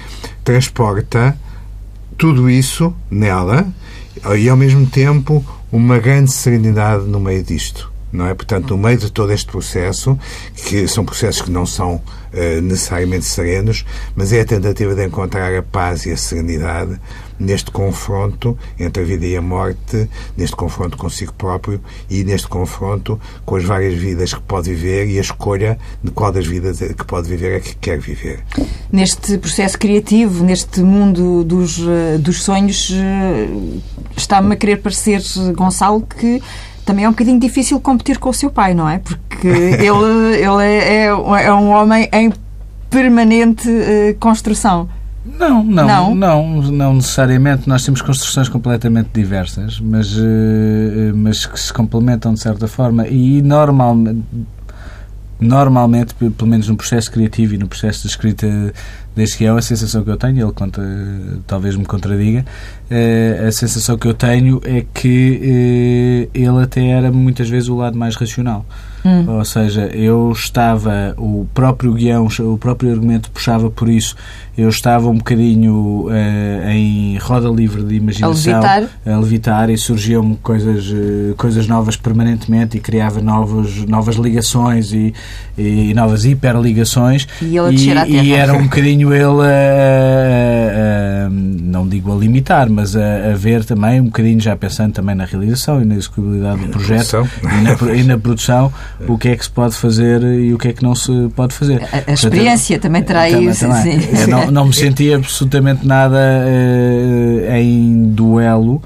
transporta 0.43 1.37
tudo 2.17 2.49
isso 2.49 2.93
nela 3.09 3.67
e, 4.37 4.47
ao 4.47 4.55
mesmo 4.55 4.85
tempo, 4.85 5.43
uma 5.71 5.99
grande 5.99 6.31
serenidade 6.31 7.03
no 7.05 7.19
meio 7.19 7.43
disto 7.43 7.90
não 8.11 8.27
é? 8.27 8.33
Portanto, 8.33 8.71
no 8.71 8.77
meio 8.77 8.97
de 8.97 9.11
todo 9.11 9.31
este 9.31 9.49
processo, 9.49 10.17
que 10.55 10.87
são 10.87 11.05
processos 11.05 11.41
que 11.41 11.51
não 11.51 11.65
são 11.65 11.95
uh, 11.95 12.61
necessariamente 12.61 13.25
serenos, 13.25 13.85
mas 14.15 14.33
é 14.33 14.41
a 14.41 14.45
tentativa 14.45 14.93
de 14.95 15.05
encontrar 15.05 15.55
a 15.55 15.61
paz 15.61 16.05
e 16.05 16.11
a 16.11 16.17
serenidade 16.17 16.99
neste 17.41 17.71
confronto 17.71 18.57
entre 18.79 19.01
a 19.01 19.05
vida 19.05 19.25
e 19.25 19.35
a 19.35 19.41
morte, 19.41 20.07
neste 20.37 20.55
confronto 20.55 20.95
consigo 20.95 21.33
próprio 21.33 21.81
e 22.09 22.23
neste 22.23 22.47
confronto 22.47 23.19
com 23.43 23.55
as 23.55 23.63
várias 23.63 23.95
vidas 23.95 24.33
que 24.33 24.41
pode 24.41 24.69
viver 24.69 25.07
e 25.07 25.17
a 25.17 25.21
escolha 25.21 25.77
de 26.03 26.11
qual 26.11 26.31
das 26.31 26.45
vidas 26.45 26.77
que 26.77 27.05
pode 27.05 27.27
viver 27.27 27.57
é 27.57 27.59
que 27.59 27.75
quer 27.75 27.99
viver. 27.99 28.43
Neste 28.91 29.37
processo 29.39 29.77
criativo, 29.77 30.43
neste 30.43 30.81
mundo 30.81 31.43
dos, 31.43 31.79
eh, 31.79 32.17
dos 32.19 32.43
sonhos, 32.43 32.91
eh, 32.93 33.47
está-me 34.15 34.53
a 34.53 34.55
querer 34.55 34.77
parecer, 34.77 35.21
Gonçalo, 35.55 36.01
que 36.01 36.41
também 36.85 37.05
é 37.05 37.07
um 37.07 37.11
bocadinho 37.11 37.39
difícil 37.39 37.79
competir 37.79 38.17
com 38.17 38.29
o 38.29 38.33
seu 38.33 38.49
pai, 38.49 38.73
não 38.73 38.87
é? 38.87 38.99
Porque 38.99 39.47
ele, 39.47 40.37
ele 40.37 40.63
é, 40.63 41.05
é, 41.05 41.05
é 41.05 41.53
um 41.53 41.69
homem 41.69 42.09
em 42.11 42.31
permanente 42.89 43.69
uh, 43.69 44.15
construção. 44.19 44.89
Não, 45.23 45.63
não, 45.63 45.85
não, 45.85 46.15
não, 46.15 46.61
não, 46.63 46.93
necessariamente. 46.95 47.69
Nós 47.69 47.85
temos 47.85 48.01
construções 48.01 48.49
completamente 48.49 49.09
diversas, 49.13 49.79
mas, 49.79 50.17
uh, 50.17 51.15
mas 51.15 51.45
que 51.45 51.59
se 51.59 51.71
complementam 51.71 52.33
de 52.33 52.39
certa 52.39 52.67
forma 52.67 53.07
e 53.07 53.41
normalmente 53.41 54.23
normalmente, 55.41 56.13
pelo 56.13 56.47
menos 56.47 56.69
no 56.69 56.77
processo 56.77 57.11
criativo 57.11 57.55
e 57.55 57.57
no 57.57 57.67
processo 57.67 58.03
de 58.03 58.09
escrita 58.09 58.47
deste 59.15 59.39
que 59.39 59.45
é 59.45 59.49
a 59.49 59.61
sensação 59.61 60.03
que 60.03 60.09
eu 60.09 60.15
tenho, 60.15 60.45
ele 60.45 60.53
conta, 60.53 60.81
talvez 61.47 61.75
me 61.75 61.83
contradiga, 61.83 62.45
eh, 62.89 63.43
a 63.45 63.51
sensação 63.51 63.97
que 63.97 64.07
eu 64.07 64.13
tenho 64.13 64.61
é 64.63 64.85
que 64.93 66.29
eh, 66.33 66.39
ele 66.39 66.63
até 66.63 66.85
era 66.85 67.11
muitas 67.11 67.49
vezes 67.49 67.67
o 67.67 67.75
lado 67.75 67.97
mais 67.97 68.15
racional. 68.15 68.65
Hum. 69.05 69.37
Ou 69.37 69.45
seja, 69.45 69.85
eu 69.93 70.31
estava, 70.31 71.15
o 71.17 71.47
próprio 71.53 71.93
guião, 71.93 72.27
o 72.39 72.57
próprio 72.57 72.91
argumento 72.91 73.31
puxava 73.31 73.69
por 73.69 73.89
isso, 73.89 74.15
eu 74.57 74.69
estava 74.69 75.09
um 75.09 75.17
bocadinho 75.17 76.07
uh, 76.07 76.69
em 76.69 77.17
roda 77.17 77.49
livre 77.49 77.83
de 77.83 77.95
imaginação, 77.95 78.57
a 78.57 78.59
levitar, 78.59 78.89
a 79.05 79.17
levitar 79.17 79.69
e 79.69 79.77
surgiam-me 79.77 80.35
coisas, 80.37 80.89
uh, 80.89 81.33
coisas 81.37 81.67
novas 81.67 81.95
permanentemente 81.95 82.77
e 82.77 82.79
criava 82.79 83.21
novos, 83.21 83.85
novas 83.85 84.17
ligações 84.17 84.91
e, 84.91 85.13
e 85.57 85.93
novas 85.93 86.25
hiperligações. 86.25 87.27
E, 87.41 87.55
e, 87.55 88.21
e 88.21 88.33
era 88.33 88.53
um 88.53 88.63
bocadinho 88.63 89.13
ele, 89.13 89.25
uh, 89.25 89.41
não 91.29 91.87
digo 91.87 92.11
a 92.11 92.15
limitar, 92.15 92.69
mas 92.69 92.95
a, 92.95 93.31
a, 93.31 93.35
ver 93.35 93.63
também, 93.65 93.99
um 93.99 94.05
bocadinho 94.05 94.39
já 94.39 94.55
pensando 94.55 94.93
também 94.93 95.15
na 95.15 95.25
realização 95.25 95.81
e 95.81 95.85
na 95.85 95.95
execuibilidade 95.95 96.65
do 96.65 96.67
projeto 96.69 97.27
e 97.43 97.61
na, 97.61 97.93
e 97.93 98.03
na, 98.03 98.17
produção, 98.19 98.71
o 99.07 99.17
que 99.17 99.29
é 99.29 99.35
que 99.35 99.43
se 99.43 99.51
pode 99.51 99.75
fazer 99.75 100.21
e 100.21 100.53
o 100.53 100.57
que 100.57 100.69
é 100.69 100.73
que 100.73 100.83
não 100.83 100.95
se 100.95 101.11
pode 101.35 101.53
fazer. 101.53 101.81
A, 101.83 102.11
a 102.11 102.13
experiência 102.13 102.79
Portanto, 102.79 102.81
também 102.81 103.03
terá 103.03 103.29
isso. 103.29 103.67
Também. 103.67 103.99
Não, 104.27 104.51
não, 104.51 104.65
me 104.65 104.73
senti 104.75 105.13
absolutamente 105.13 105.85
nada 105.85 106.17
uh, 106.17 107.55
em 107.55 108.11
duelo 108.11 108.81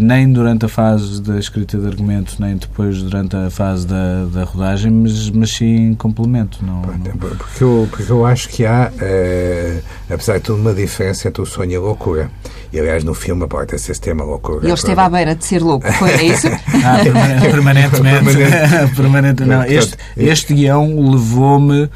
nem 0.00 0.32
durante 0.32 0.66
a 0.66 0.68
fase 0.68 1.20
da 1.20 1.38
escrita 1.38 1.78
de 1.78 1.86
argumento, 1.86 2.36
nem 2.38 2.56
depois 2.56 3.02
durante 3.02 3.36
a 3.36 3.50
fase 3.50 3.86
da, 3.86 4.26
da 4.32 4.44
rodagem, 4.44 4.90
mas, 4.90 5.30
mas 5.30 5.50
sim 5.50 5.94
complemento. 5.94 6.58
Não, 6.64 6.82
não... 6.82 7.16
Porque, 7.18 7.64
eu, 7.64 7.88
porque 7.90 8.12
eu 8.12 8.24
acho 8.24 8.48
que 8.48 8.64
há, 8.64 8.90
uh, 8.92 9.82
apesar 10.10 10.38
de 10.38 10.44
tudo, 10.44 10.60
uma 10.60 10.72
diferença 10.72 11.28
entre 11.28 11.42
o 11.42 11.46
sonho 11.46 11.72
e 11.72 11.76
a 11.76 11.80
loucura. 11.80 12.30
E, 12.72 12.78
aliás, 12.78 13.02
no 13.02 13.14
filme 13.14 13.44
aborda-se 13.44 13.90
esse 13.90 14.00
tema 14.00 14.24
loucura. 14.24 14.64
Ele 14.64 14.74
esteve 14.74 15.00
à 15.00 15.08
beira 15.08 15.34
de 15.34 15.44
ser 15.44 15.62
louco, 15.62 15.90
foi 15.92 16.10
é 16.10 16.24
isso? 16.24 16.48
ah, 16.84 17.40
permanentemente. 17.40 18.24
Permanente. 18.94 19.44
Não, 19.44 19.64
este, 19.64 19.96
este 20.16 20.54
guião 20.54 21.10
levou-me 21.10 21.88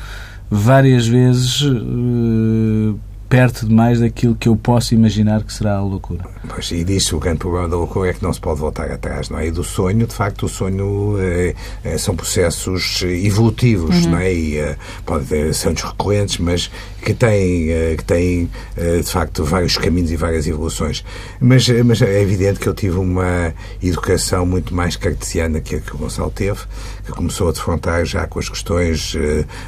várias 0.50 1.06
vezes. 1.06 1.60
Uh, 1.62 2.98
perto 3.32 3.66
demais 3.66 3.98
daquilo 3.98 4.34
que 4.34 4.46
eu 4.46 4.54
posso 4.54 4.92
imaginar 4.92 5.42
que 5.42 5.50
será 5.50 5.76
a 5.76 5.82
loucura. 5.82 6.22
Pois, 6.46 6.70
e 6.70 6.84
disso 6.84 7.16
o 7.16 7.18
grande 7.18 7.38
problema 7.38 7.66
da 7.66 7.76
loucura 7.76 8.10
é 8.10 8.12
que 8.12 8.22
não 8.22 8.30
se 8.30 8.38
pode 8.38 8.60
voltar 8.60 8.90
atrás, 8.90 9.30
não 9.30 9.38
é? 9.38 9.46
E 9.46 9.50
do 9.50 9.64
sonho, 9.64 10.06
de 10.06 10.12
facto, 10.12 10.44
o 10.44 10.48
sonho 10.50 11.16
é, 11.18 11.54
é, 11.82 11.96
são 11.96 12.14
processos 12.14 13.00
evolutivos, 13.02 14.04
uhum. 14.04 14.10
não 14.10 14.18
é? 14.18 14.34
E 14.34 14.58
é, 14.58 14.76
pode 15.06 15.24
ter 15.24 15.54
santos 15.54 15.82
recorrentes, 15.82 16.36
mas 16.36 16.70
que 17.04 17.14
têm, 17.14 17.96
que 17.96 18.04
têm, 18.04 18.50
de 18.76 19.10
facto, 19.10 19.44
vários 19.44 19.76
caminhos 19.76 20.10
e 20.10 20.16
várias 20.16 20.46
evoluções. 20.46 21.04
Mas, 21.40 21.68
mas 21.84 22.00
é 22.02 22.20
evidente 22.22 22.60
que 22.60 22.68
eu 22.68 22.74
tive 22.74 22.98
uma 22.98 23.52
educação 23.82 24.46
muito 24.46 24.74
mais 24.74 24.96
cartesiana 24.96 25.60
que 25.60 25.76
a 25.76 25.80
que 25.80 25.94
o 25.94 25.98
Gonçalo 25.98 26.30
teve, 26.30 26.60
que 27.04 27.12
começou 27.12 27.48
a 27.48 27.52
defrontar 27.52 28.04
já 28.04 28.26
com 28.26 28.38
as 28.38 28.48
questões 28.48 29.16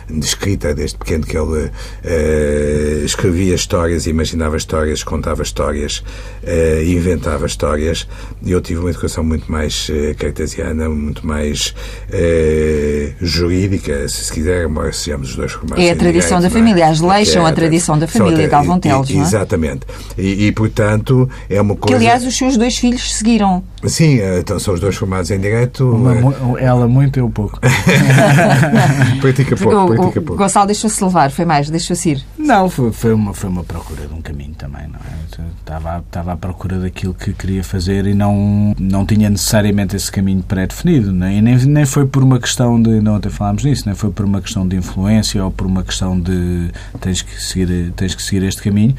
de 0.08 0.24
escrita, 0.24 0.74
desde 0.74 0.96
pequeno 0.96 1.24
que 1.26 1.36
ele 1.36 1.70
escrevia 3.04 3.54
histórias, 3.54 4.06
imaginava 4.06 4.56
histórias, 4.56 5.02
contava 5.02 5.42
histórias, 5.42 6.02
uh, 6.42 6.82
inventava 6.84 7.46
histórias. 7.46 8.06
E 8.42 8.50
eu 8.50 8.60
tive 8.60 8.80
uma 8.80 8.90
educação 8.90 9.24
muito 9.24 9.50
mais 9.50 9.88
uh, 9.88 10.14
cartesiana, 10.16 10.88
muito 10.88 11.26
mais 11.26 11.74
uh, 12.08 13.14
jurídica, 13.20 14.08
se 14.08 14.24
se 14.24 14.32
quiser, 14.32 14.66
embora 14.66 14.92
sejamos 14.92 15.30
os 15.30 15.36
dois 15.36 15.52
formados. 15.52 15.84
É 15.84 15.90
a 15.90 15.96
tradição 15.96 16.40
da 16.40 16.46
é? 16.46 16.50
família. 16.50 16.88
As 16.88 17.00
leis 17.00 17.23
são 17.28 17.46
a 17.46 17.52
tradição 17.52 17.98
da 17.98 18.08
família 18.08 18.48
de 18.48 18.54
Alvon 18.54 18.78
Teles, 18.78 19.10
não 19.10 19.20
é? 19.20 19.22
Exatamente. 19.22 19.80
E, 20.16 20.46
e, 20.46 20.52
portanto, 20.52 21.28
é 21.48 21.60
uma 21.60 21.76
coisa... 21.76 21.98
Que, 21.98 22.04
aliás, 22.04 22.24
os 22.24 22.36
seus 22.36 22.56
dois 22.56 22.76
filhos 22.76 23.14
seguiram. 23.14 23.62
Sim, 23.84 24.18
então 24.40 24.58
são 24.58 24.74
os 24.74 24.80
dois 24.80 24.96
formados 24.96 25.30
em 25.30 25.38
direito. 25.38 25.88
Uma, 25.88 26.58
ela 26.58 26.88
muito, 26.88 27.18
eu 27.18 27.28
pouco. 27.28 27.60
pratica 29.20 29.56
pouco, 29.56 29.94
pratica 29.94 30.20
pouco. 30.22 30.36
Gonçalo 30.36 30.66
deixou-se 30.66 31.02
levar, 31.04 31.30
foi 31.30 31.44
mais, 31.44 31.68
deixou-se 31.68 32.10
ir. 32.10 32.24
Não, 32.38 32.70
foi, 32.70 32.92
foi 32.92 33.12
uma 33.12 33.34
foi 33.34 33.50
uma 33.50 33.64
procura 33.64 34.06
de 34.06 34.14
um 34.14 34.22
caminho 34.22 34.54
também, 34.54 34.86
não 34.88 34.98
é? 35.00 35.24
Estava, 35.58 35.98
estava 35.98 36.32
à 36.32 36.36
procura 36.36 36.78
daquilo 36.78 37.12
que 37.12 37.32
queria 37.32 37.64
fazer 37.64 38.06
e 38.06 38.14
não, 38.14 38.74
não 38.78 39.04
tinha 39.04 39.28
necessariamente 39.28 39.96
esse 39.96 40.10
caminho 40.10 40.42
pré-definido, 40.42 41.24
é? 41.24 41.34
e 41.34 41.42
nem, 41.42 41.56
nem 41.56 41.84
foi 41.84 42.06
por 42.06 42.22
uma 42.22 42.38
questão 42.38 42.80
de, 42.80 43.00
não 43.00 43.16
até 43.16 43.28
falámos 43.28 43.64
nisso, 43.64 43.82
nem 43.86 43.94
foi 43.94 44.10
por 44.10 44.24
uma 44.24 44.40
questão 44.40 44.66
de 44.66 44.76
influência 44.76 45.44
ou 45.44 45.50
por 45.50 45.66
uma 45.66 45.82
questão 45.82 46.18
de 46.18 46.70
tens 47.14 47.22
que 47.22 47.42
seguir, 47.42 47.92
tens 47.92 48.14
que 48.14 48.22
seguir 48.22 48.44
este 48.44 48.62
caminho. 48.62 48.94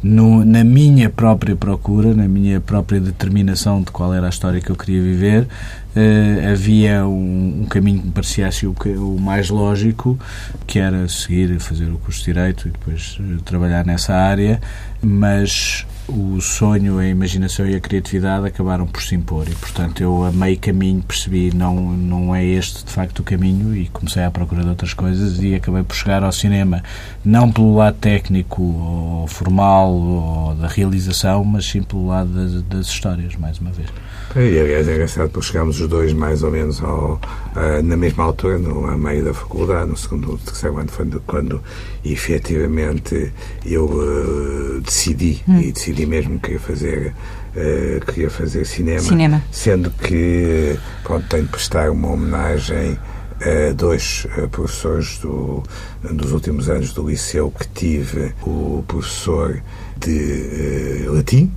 No, 0.00 0.44
na 0.44 0.62
minha 0.62 1.10
própria 1.10 1.56
procura, 1.56 2.14
na 2.14 2.28
minha 2.28 2.60
própria 2.60 3.00
determinação 3.00 3.82
de 3.82 3.90
qual 3.90 4.14
era 4.14 4.26
a 4.26 4.28
história 4.28 4.60
que 4.60 4.70
eu 4.70 4.76
queria 4.76 5.02
viver, 5.02 5.42
uh, 5.42 6.52
havia 6.52 7.04
um, 7.04 7.62
um, 7.62 7.66
caminho 7.68 8.00
que 8.00 8.06
me 8.06 8.12
parecia 8.12 8.46
assim, 8.46 8.66
o, 8.66 8.76
o, 8.96 9.20
mais 9.20 9.50
lógico, 9.50 10.16
que 10.68 10.78
era 10.78 11.08
seguir, 11.08 11.58
fazer 11.58 11.86
o 11.86 11.98
curso 11.98 12.20
de 12.20 12.26
Direito 12.26 12.68
e 12.68 12.70
depois 12.70 13.18
uh, 13.18 13.42
trabalhar 13.42 13.84
nessa 13.84 14.14
área, 14.14 14.60
mas 15.02 15.84
o 16.08 16.40
sonho, 16.40 16.98
a 16.98 17.06
imaginação 17.06 17.66
e 17.66 17.74
a 17.74 17.80
criatividade 17.80 18.46
acabaram 18.46 18.86
por 18.86 19.02
se 19.02 19.14
impor 19.14 19.46
e, 19.46 19.54
portanto, 19.54 20.02
eu 20.02 20.24
a 20.24 20.32
meio 20.32 20.58
caminho 20.58 21.02
percebi 21.02 21.54
não 21.54 21.74
não 21.92 22.34
é 22.34 22.44
este 22.44 22.84
de 22.84 22.90
facto 22.90 23.20
o 23.20 23.22
caminho 23.22 23.76
e 23.76 23.88
comecei 23.88 24.22
à 24.22 24.30
procura 24.30 24.62
de 24.62 24.70
outras 24.70 24.94
coisas 24.94 25.38
e 25.42 25.54
acabei 25.54 25.82
por 25.82 25.94
chegar 25.94 26.22
ao 26.22 26.32
cinema 26.32 26.82
não 27.24 27.52
pelo 27.52 27.76
lado 27.76 27.96
técnico 27.96 28.62
ou 28.62 29.26
formal 29.26 29.92
ou 29.92 30.54
da 30.54 30.66
realização, 30.66 31.44
mas 31.44 31.66
sim 31.66 31.82
pelo 31.82 32.06
lado 32.06 32.30
das, 32.30 32.62
das 32.62 32.86
histórias, 32.86 33.36
mais 33.36 33.58
uma 33.58 33.70
vez. 33.70 33.88
E, 34.36 34.60
aliás, 34.60 34.86
é 34.86 34.94
engraçado 34.94 35.30
porque 35.30 35.46
chegámos 35.46 35.80
os 35.80 35.88
dois 35.88 36.12
mais 36.12 36.42
ou 36.42 36.50
menos 36.50 36.82
ao, 36.82 37.14
uh, 37.14 37.82
na 37.82 37.96
mesma 37.96 38.24
altura, 38.24 38.58
no, 38.58 38.86
a 38.86 38.96
meio 38.96 39.24
da 39.24 39.32
faculdade, 39.32 39.88
no 39.88 39.96
segundo 39.96 40.32
ou 40.32 40.38
terceiro 40.38 40.76
ano, 40.76 40.88
quando, 40.94 41.22
quando 41.26 41.62
efetivamente 42.04 43.32
eu 43.64 43.86
uh, 43.86 44.80
decidi, 44.82 45.42
hum. 45.48 45.60
e 45.60 45.72
decidi 45.72 45.97
mesmo 46.06 46.38
que 46.38 46.52
ia 46.52 46.60
fazer 46.60 47.14
Uh, 47.48 48.04
queria 48.04 48.30
fazer 48.30 48.64
cinema, 48.64 49.00
cinema, 49.00 49.42
sendo 49.50 49.90
que 49.90 50.78
pronto, 51.02 51.26
tenho 51.28 51.44
de 51.44 51.48
prestar 51.48 51.90
uma 51.90 52.08
homenagem 52.08 52.96
a 53.40 53.72
dois 53.72 54.28
professores 54.52 55.18
do, 55.18 55.62
dos 56.12 56.30
últimos 56.30 56.68
anos 56.68 56.92
do 56.92 57.08
liceu 57.08 57.50
que 57.50 57.66
tive, 57.68 58.32
o 58.42 58.84
professor 58.86 59.60
de 59.96 61.06
uh, 61.08 61.14
latim, 61.14 61.50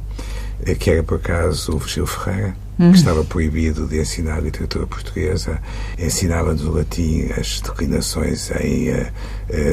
que 0.80 0.90
era 0.90 1.04
por 1.04 1.18
acaso 1.18 1.76
o 1.76 1.78
Virgílio 1.78 2.08
Ferreira, 2.08 2.56
que 2.90 2.98
estava 2.98 3.24
proibido 3.24 3.86
de 3.86 4.00
ensinar 4.00 4.42
literatura 4.42 4.88
portuguesa, 4.88 5.62
ensinava-nos 6.00 6.64
o 6.64 6.72
latim, 6.72 7.30
as 7.38 7.62
declinações 7.62 8.50
em 8.60 8.90
uh, 8.90 9.08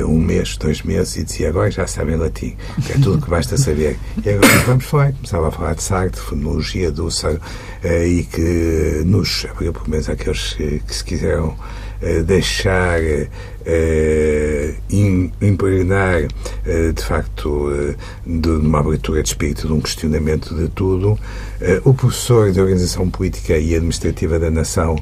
uh, 0.03 0.07
um 0.07 0.21
mês, 0.21 0.57
dois 0.57 0.83
meses, 0.83 1.17
e 1.17 1.25
dizia 1.25 1.49
agora 1.49 1.71
já 1.71 1.87
sabem 1.87 2.17
latim, 2.17 2.57
é 2.91 2.99
tudo 2.99 3.23
que 3.23 3.31
basta 3.31 3.57
saber. 3.57 3.99
E 4.25 4.31
agora 4.31 4.59
vamos 4.67 4.85
falar. 4.85 5.13
Começava 5.13 5.49
a 5.49 5.51
falar 5.51 5.75
de 5.75 5.83
Sartre, 5.83 6.21
fonologia 6.21 6.91
do 6.91 7.11
Sartre, 7.11 7.41
uh, 7.85 8.07
e 8.07 8.25
que 8.25 9.03
nos 9.07 9.47
abriu, 9.51 9.73
pelo 9.73 9.89
menos 9.89 10.09
aqueles 10.09 10.53
que, 10.53 10.81
que 10.81 10.95
se 10.95 11.05
quiseram 11.05 11.57
deixar 12.27 13.01
impregnar 15.41 16.23
de 16.95 17.03
facto 17.03 17.71
de 18.27 18.49
uma 18.49 18.81
abertura 18.81 19.23
de 19.23 19.29
espírito, 19.29 19.67
de 19.67 19.73
um 19.73 19.81
questionamento 19.81 20.55
de 20.55 20.69
tudo. 20.69 21.19
O 21.85 21.93
professor 21.93 22.51
de 22.51 22.61
organização 22.61 23.11
política 23.11 23.57
e 23.59 23.75
administrativa 23.75 24.39
da 24.39 24.51
nação 24.51 24.97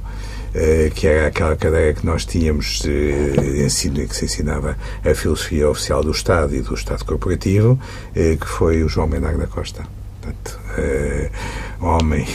que 0.94 1.06
era 1.06 1.26
aquela 1.26 1.54
cadeira 1.54 1.92
que 1.92 2.06
nós 2.06 2.24
tínhamos 2.24 2.80
de 2.80 3.62
ensino 3.62 4.00
em 4.00 4.06
que 4.06 4.16
se 4.16 4.24
ensinava 4.24 4.76
a 5.04 5.14
filosofia 5.14 5.68
oficial 5.68 6.02
do 6.02 6.10
Estado 6.10 6.56
e 6.56 6.62
do 6.62 6.74
Estado 6.74 7.04
corporativo, 7.04 7.78
que 8.14 8.46
foi 8.46 8.82
o 8.82 8.88
João 8.88 9.06
Menard 9.06 9.38
da 9.38 9.46
Costa. 9.46 9.86
Portanto, 10.22 10.58
homem, 11.80 12.26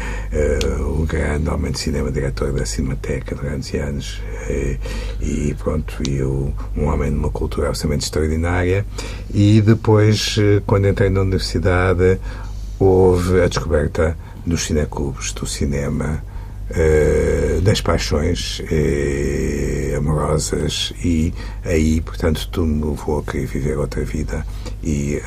o 0.80 1.04
grande 1.04 1.48
homem 1.48 1.72
de 1.72 1.78
cinema, 1.78 2.10
diretor 2.10 2.52
da 2.52 2.64
Cinemateca 2.64 3.34
durante 3.34 3.76
anos, 3.76 4.20
e 5.20 5.54
pronto, 5.58 6.02
e 6.08 6.22
um 6.22 6.86
homem 6.86 7.10
de 7.10 7.16
uma 7.16 7.30
cultura 7.30 7.68
absolutamente 7.68 8.04
extraordinária. 8.04 8.84
E 9.32 9.60
depois, 9.60 10.36
quando 10.66 10.88
entrei 10.88 11.10
na 11.10 11.20
universidade, 11.20 12.18
houve 12.78 13.42
a 13.42 13.48
descoberta 13.48 14.16
dos 14.44 14.64
cineclubes, 14.64 15.32
do 15.32 15.46
cinema, 15.46 16.22
das 17.62 17.80
paixões 17.80 18.60
amorosas 19.96 20.92
e 21.02 21.32
aí, 21.64 22.00
portanto, 22.00 22.48
tudo 22.50 22.66
me 22.66 22.84
levou 22.84 23.20
a 23.20 23.22
querer 23.22 23.46
viver 23.46 23.78
outra 23.78 24.04
vida 24.04 24.44
e 24.82 25.20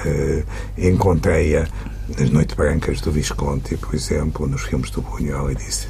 encontrei-a 0.78 1.68
nas 2.18 2.30
Noites 2.30 2.56
Brancas 2.56 3.02
do 3.02 3.12
Visconti, 3.12 3.78
por 3.78 3.94
exemplo, 3.94 4.48
nos 4.48 4.64
filmes 4.64 4.90
do 4.90 5.02
Buñuel 5.02 5.52
e 5.52 5.56
disse 5.56 5.88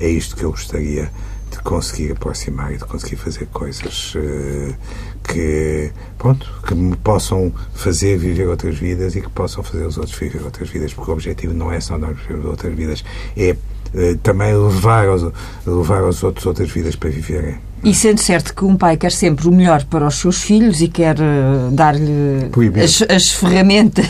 é 0.00 0.08
isto 0.08 0.36
que 0.36 0.44
eu 0.44 0.50
gostaria 0.50 1.10
de 1.50 1.58
conseguir 1.58 2.12
aproximar 2.12 2.72
e 2.72 2.78
de 2.78 2.84
conseguir 2.84 3.16
fazer 3.16 3.46
coisas 3.46 4.14
uh, 4.14 4.74
que, 5.22 5.92
pronto, 6.18 6.50
que 6.66 6.74
me 6.74 6.96
possam 6.96 7.52
fazer 7.74 8.18
viver 8.18 8.48
outras 8.48 8.76
vidas 8.78 9.14
e 9.14 9.20
que 9.20 9.28
possam 9.28 9.62
fazer 9.62 9.84
os 9.84 9.98
outros 9.98 10.18
viver 10.18 10.42
outras 10.42 10.68
vidas, 10.68 10.92
porque 10.92 11.10
o 11.10 11.14
objetivo 11.14 11.54
não 11.54 11.70
é 11.70 11.78
só 11.78 11.98
nós 11.98 12.18
viver 12.18 12.46
outras 12.46 12.74
vidas, 12.74 13.04
é 13.36 13.52
uh, 13.52 14.16
também 14.22 14.54
levar 14.54 15.06
aos, 15.06 15.22
levar 15.66 16.02
aos 16.02 16.22
outros 16.24 16.46
outras 16.46 16.70
vidas 16.70 16.96
para 16.96 17.10
viverem. 17.10 17.58
E 17.84 17.92
sendo 17.92 18.18
certo 18.18 18.54
que 18.54 18.64
um 18.64 18.76
pai 18.76 18.96
quer 18.96 19.10
sempre 19.10 19.48
o 19.48 19.52
melhor 19.52 19.84
para 19.84 20.06
os 20.06 20.14
seus 20.14 20.40
filhos 20.40 20.80
e 20.80 20.86
quer 20.86 21.16
uh, 21.18 21.70
dar-lhe 21.72 22.48
as, 22.80 23.02
as, 23.10 23.32
ferramentas 23.32 24.06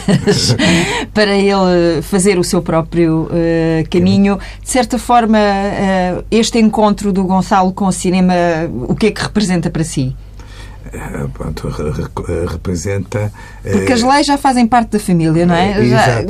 para 1.14 1.34
ele 1.34 2.02
fazer 2.02 2.38
o 2.38 2.44
seu 2.44 2.60
próprio 2.60 3.22
uh, 3.30 3.88
caminho, 3.88 4.38
de 4.62 4.68
certa 4.68 4.98
forma, 4.98 5.38
uh, 5.38 6.24
este 6.30 6.58
encontro 6.58 7.12
do 7.14 7.24
Gonçalo 7.24 7.72
com 7.72 7.86
o 7.86 7.92
cinema, 7.92 8.34
o 8.88 8.94
que 8.94 9.06
é 9.06 9.10
que 9.10 9.22
representa 9.22 9.70
para 9.70 9.84
si? 9.84 10.14
Eh, 10.92 11.26
pronto, 11.32 11.68
representa. 12.48 13.32
Porque 13.62 13.92
as 13.92 14.02
leis 14.02 14.26
já 14.26 14.36
fazem 14.36 14.66
parte 14.66 14.90
da 14.90 14.98
família, 14.98 15.46
não 15.46 15.54
é? 15.54 15.84
Já... 15.86 16.24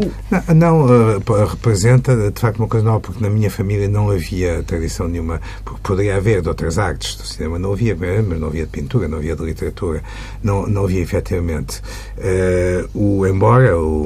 Não, 0.55 0.87
não, 0.87 1.19
representa 1.47 2.31
de 2.31 2.41
facto 2.41 2.59
uma 2.59 2.69
coisa 2.69 2.85
nova, 2.85 3.01
porque 3.01 3.23
na 3.23 3.31
minha 3.31 3.51
família 3.51 3.89
não 3.89 4.11
havia 4.11 4.63
tradição 4.63 5.09
nenhuma, 5.09 5.41
poderia 5.83 6.17
haver 6.17 6.43
de 6.43 6.49
outras 6.49 6.79
artes, 6.79 7.17
do 7.17 7.27
cinema 7.27 7.59
não 7.59 7.73
havia, 7.73 7.97
mas 7.97 8.39
não 8.39 8.49
havia 8.49 8.65
de 8.65 8.71
pintura, 8.71 9.09
não 9.09 9.19
havia 9.19 9.37
de 9.37 9.45
literatura, 9.45 10.03
não, 10.43 10.67
não 10.67 10.85
havia 10.85 11.01
efetivamente. 11.01 11.81
o, 12.95 13.27
embora 13.27 13.79
o, 13.79 14.03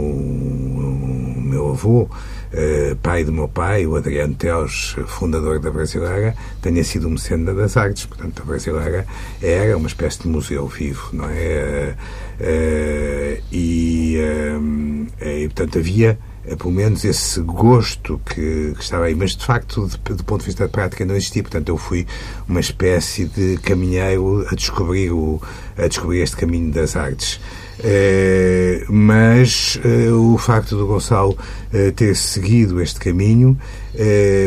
o 1.37 1.41
meu 1.41 1.71
avô 1.71 2.09
eh, 2.59 2.97
pai 3.03 3.23
do 3.23 3.31
meu 3.31 3.47
pai, 3.49 3.87
o 3.87 3.97
Adriano 3.97 4.35
Teles, 4.35 4.97
fundador 5.07 5.61
da 5.61 5.71
Brasileira, 5.71 6.35
tenha 6.63 6.83
sido 6.83 7.07
um 7.07 7.11
mecena 7.11 7.53
das 7.53 7.77
artes. 7.77 8.07
Portanto, 8.07 8.41
a 8.43 8.47
Brasileira 8.47 9.07
era 9.43 9.77
uma 9.77 9.87
espécie 9.87 10.23
de 10.23 10.29
museu 10.29 10.67
vivo, 10.67 11.11
não 11.13 11.29
é? 11.29 11.95
Uh, 12.41 13.43
e, 13.53 14.17
uh, 14.19 15.07
e, 15.21 15.49
portanto, 15.49 15.79
havia 15.79 16.19
pelo 16.59 16.71
menos 16.71 17.05
esse 17.05 17.41
gosto 17.41 18.21
que, 18.25 18.73
que, 18.75 18.83
estava 18.83 19.07
aí, 19.07 19.15
mas 19.15 19.37
de 19.37 19.45
facto, 19.45 19.87
do 19.87 20.25
ponto 20.25 20.41
de 20.41 20.47
vista 20.47 20.65
da 20.65 20.71
prática, 20.71 21.05
não 21.05 21.17
existia. 21.17 21.43
Portanto, 21.43 21.69
eu 21.69 21.77
fui 21.77 22.07
uma 22.49 22.61
espécie 22.61 23.27
de 23.27 23.59
caminheiro 23.59 24.47
a 24.51 24.55
descobrir, 24.55 25.11
o, 25.11 25.43
a 25.77 25.89
descobrir 25.89 26.21
este 26.21 26.37
caminho 26.37 26.73
das 26.73 26.95
artes. 26.95 27.41
Uh, 27.79 28.91
mas 28.91 29.79
uh, 29.85 30.33
o 30.35 30.39
facto 30.39 30.77
do 30.77 30.87
Gonçalo 30.87 31.33
uh, 31.33 31.93
ter 31.93 32.17
seguido 32.17 32.81
este 32.81 32.99
caminho, 32.99 33.59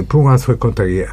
por 0.08 0.20
um 0.20 0.26
lado 0.26 0.44
foi 0.44 0.56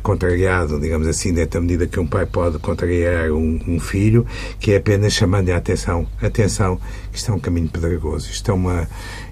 contrariado, 0.02 0.78
digamos 0.78 1.06
assim, 1.08 1.32
nesta 1.32 1.58
medida 1.58 1.86
que 1.86 1.98
um 1.98 2.06
pai 2.06 2.26
pode 2.26 2.58
contrariar 2.58 3.30
um, 3.30 3.58
um 3.66 3.80
filho, 3.80 4.26
que 4.60 4.72
é 4.72 4.76
apenas 4.76 5.14
chamando 5.14 5.48
a 5.48 5.56
atenção, 5.56 6.06
atenção, 6.20 6.78
isto 7.14 7.32
é 7.32 7.34
um 7.34 7.38
caminho 7.38 7.68
pedregoso, 7.68 8.28
isto 8.30 8.50
é 8.50 8.54
uma 8.54 8.86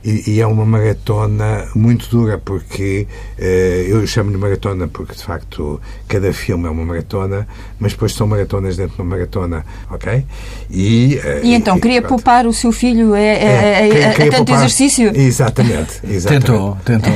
e, 0.04 0.32
e 0.32 0.40
é 0.40 0.46
uma 0.46 0.64
maratona 0.64 1.66
muito 1.74 2.08
dura 2.08 2.38
porque 2.38 3.06
eu 3.38 4.06
chamo-lhe 4.06 4.36
maratona 4.36 4.86
porque 4.88 5.14
de 5.14 5.22
facto 5.22 5.80
cada 6.06 6.32
filme 6.32 6.66
é 6.66 6.70
uma 6.70 6.84
maratona, 6.84 7.46
mas 7.78 7.92
depois 7.92 8.12
são 8.12 8.26
maratonas 8.26 8.76
dentro 8.76 8.96
de 8.96 9.02
uma 9.02 9.16
maratona, 9.16 9.64
ok? 9.90 10.24
E, 10.70 11.18
e 11.42 11.54
então, 11.54 11.76
e, 11.76 11.80
queria 11.80 12.02
pronto. 12.02 12.22
poupar 12.22 12.46
o 12.46 12.52
seu 12.52 12.72
filho 12.72 13.14
é, 13.14 13.22
é, 13.22 13.44
é, 13.44 13.88
é, 13.88 14.06
é 14.06 14.12
tanto 14.12 14.36
poupar... 14.36 14.56
exercício? 14.56 15.16
Exatamente. 15.16 16.00
exatamente. 16.08 16.46
Tentou, 16.46 16.76
tentou. 16.84 17.12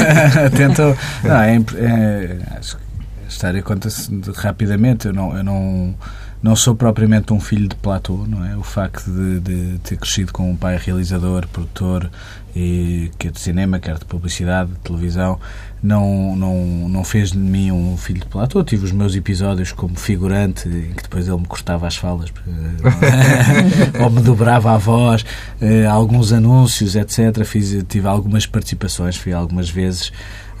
tentou. 0.56 0.96
Não, 1.24 1.40
é, 1.40 1.56
é, 1.76 2.38
a 2.54 3.28
história 3.28 3.62
conta-se 3.62 4.10
rapidamente. 4.34 5.06
Eu 5.06 5.12
não, 5.12 5.36
eu 5.36 5.44
não, 5.44 5.94
não 6.42 6.56
sou 6.56 6.74
propriamente 6.74 7.32
um 7.32 7.38
filho 7.40 7.68
de 7.68 7.76
Platô, 7.76 8.24
não 8.26 8.44
é? 8.44 8.56
O 8.56 8.62
facto 8.62 9.10
de, 9.10 9.40
de 9.40 9.78
ter 9.78 9.96
crescido 9.96 10.32
com 10.32 10.50
um 10.50 10.56
pai 10.56 10.76
realizador, 10.76 11.46
produtor, 11.46 12.10
e, 12.54 13.10
quer 13.16 13.30
de 13.30 13.40
cinema, 13.40 13.78
quer 13.78 13.98
de 13.98 14.04
publicidade, 14.04 14.70
de 14.72 14.78
televisão, 14.80 15.38
não, 15.82 16.36
não, 16.36 16.88
não 16.88 17.04
fez 17.04 17.32
de 17.32 17.38
mim 17.38 17.70
um 17.70 17.96
filho 17.96 18.20
de 18.20 18.26
Platô. 18.26 18.62
Tive 18.62 18.84
os 18.84 18.92
meus 18.92 19.14
episódios 19.14 19.72
como 19.72 19.96
figurante, 19.96 20.68
em 20.68 20.92
que 20.92 21.02
depois 21.04 21.28
ele 21.28 21.38
me 21.38 21.46
cortava 21.46 21.86
as 21.86 21.96
falas, 21.96 22.32
ou 24.02 24.10
me 24.10 24.20
dobrava 24.20 24.72
a 24.72 24.78
voz, 24.78 25.24
eh, 25.60 25.86
alguns 25.86 26.32
anúncios, 26.32 26.94
etc. 26.94 27.44
Fiz, 27.44 27.84
tive 27.88 28.06
algumas 28.06 28.46
participações, 28.46 29.16
fui 29.16 29.32
algumas 29.32 29.70
vezes 29.70 30.12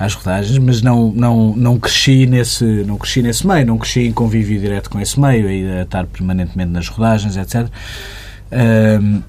às 0.02 0.14
rodagens, 0.14 0.58
mas 0.58 0.82
não, 0.82 1.12
não, 1.12 1.54
não, 1.54 1.78
cresci 1.78 2.26
nesse, 2.26 2.64
não 2.64 2.98
cresci 2.98 3.22
nesse 3.22 3.46
meio, 3.46 3.64
não 3.64 3.78
cresci 3.78 4.00
em 4.00 4.12
convívio 4.12 4.60
direto 4.60 4.90
com 4.90 5.00
esse 5.00 5.18
meio, 5.18 5.46
a 5.78 5.82
estar 5.82 6.06
permanentemente 6.06 6.70
nas 6.70 6.88
rodagens, 6.88 7.36
etc. 7.36 7.68
Um, 9.00 9.22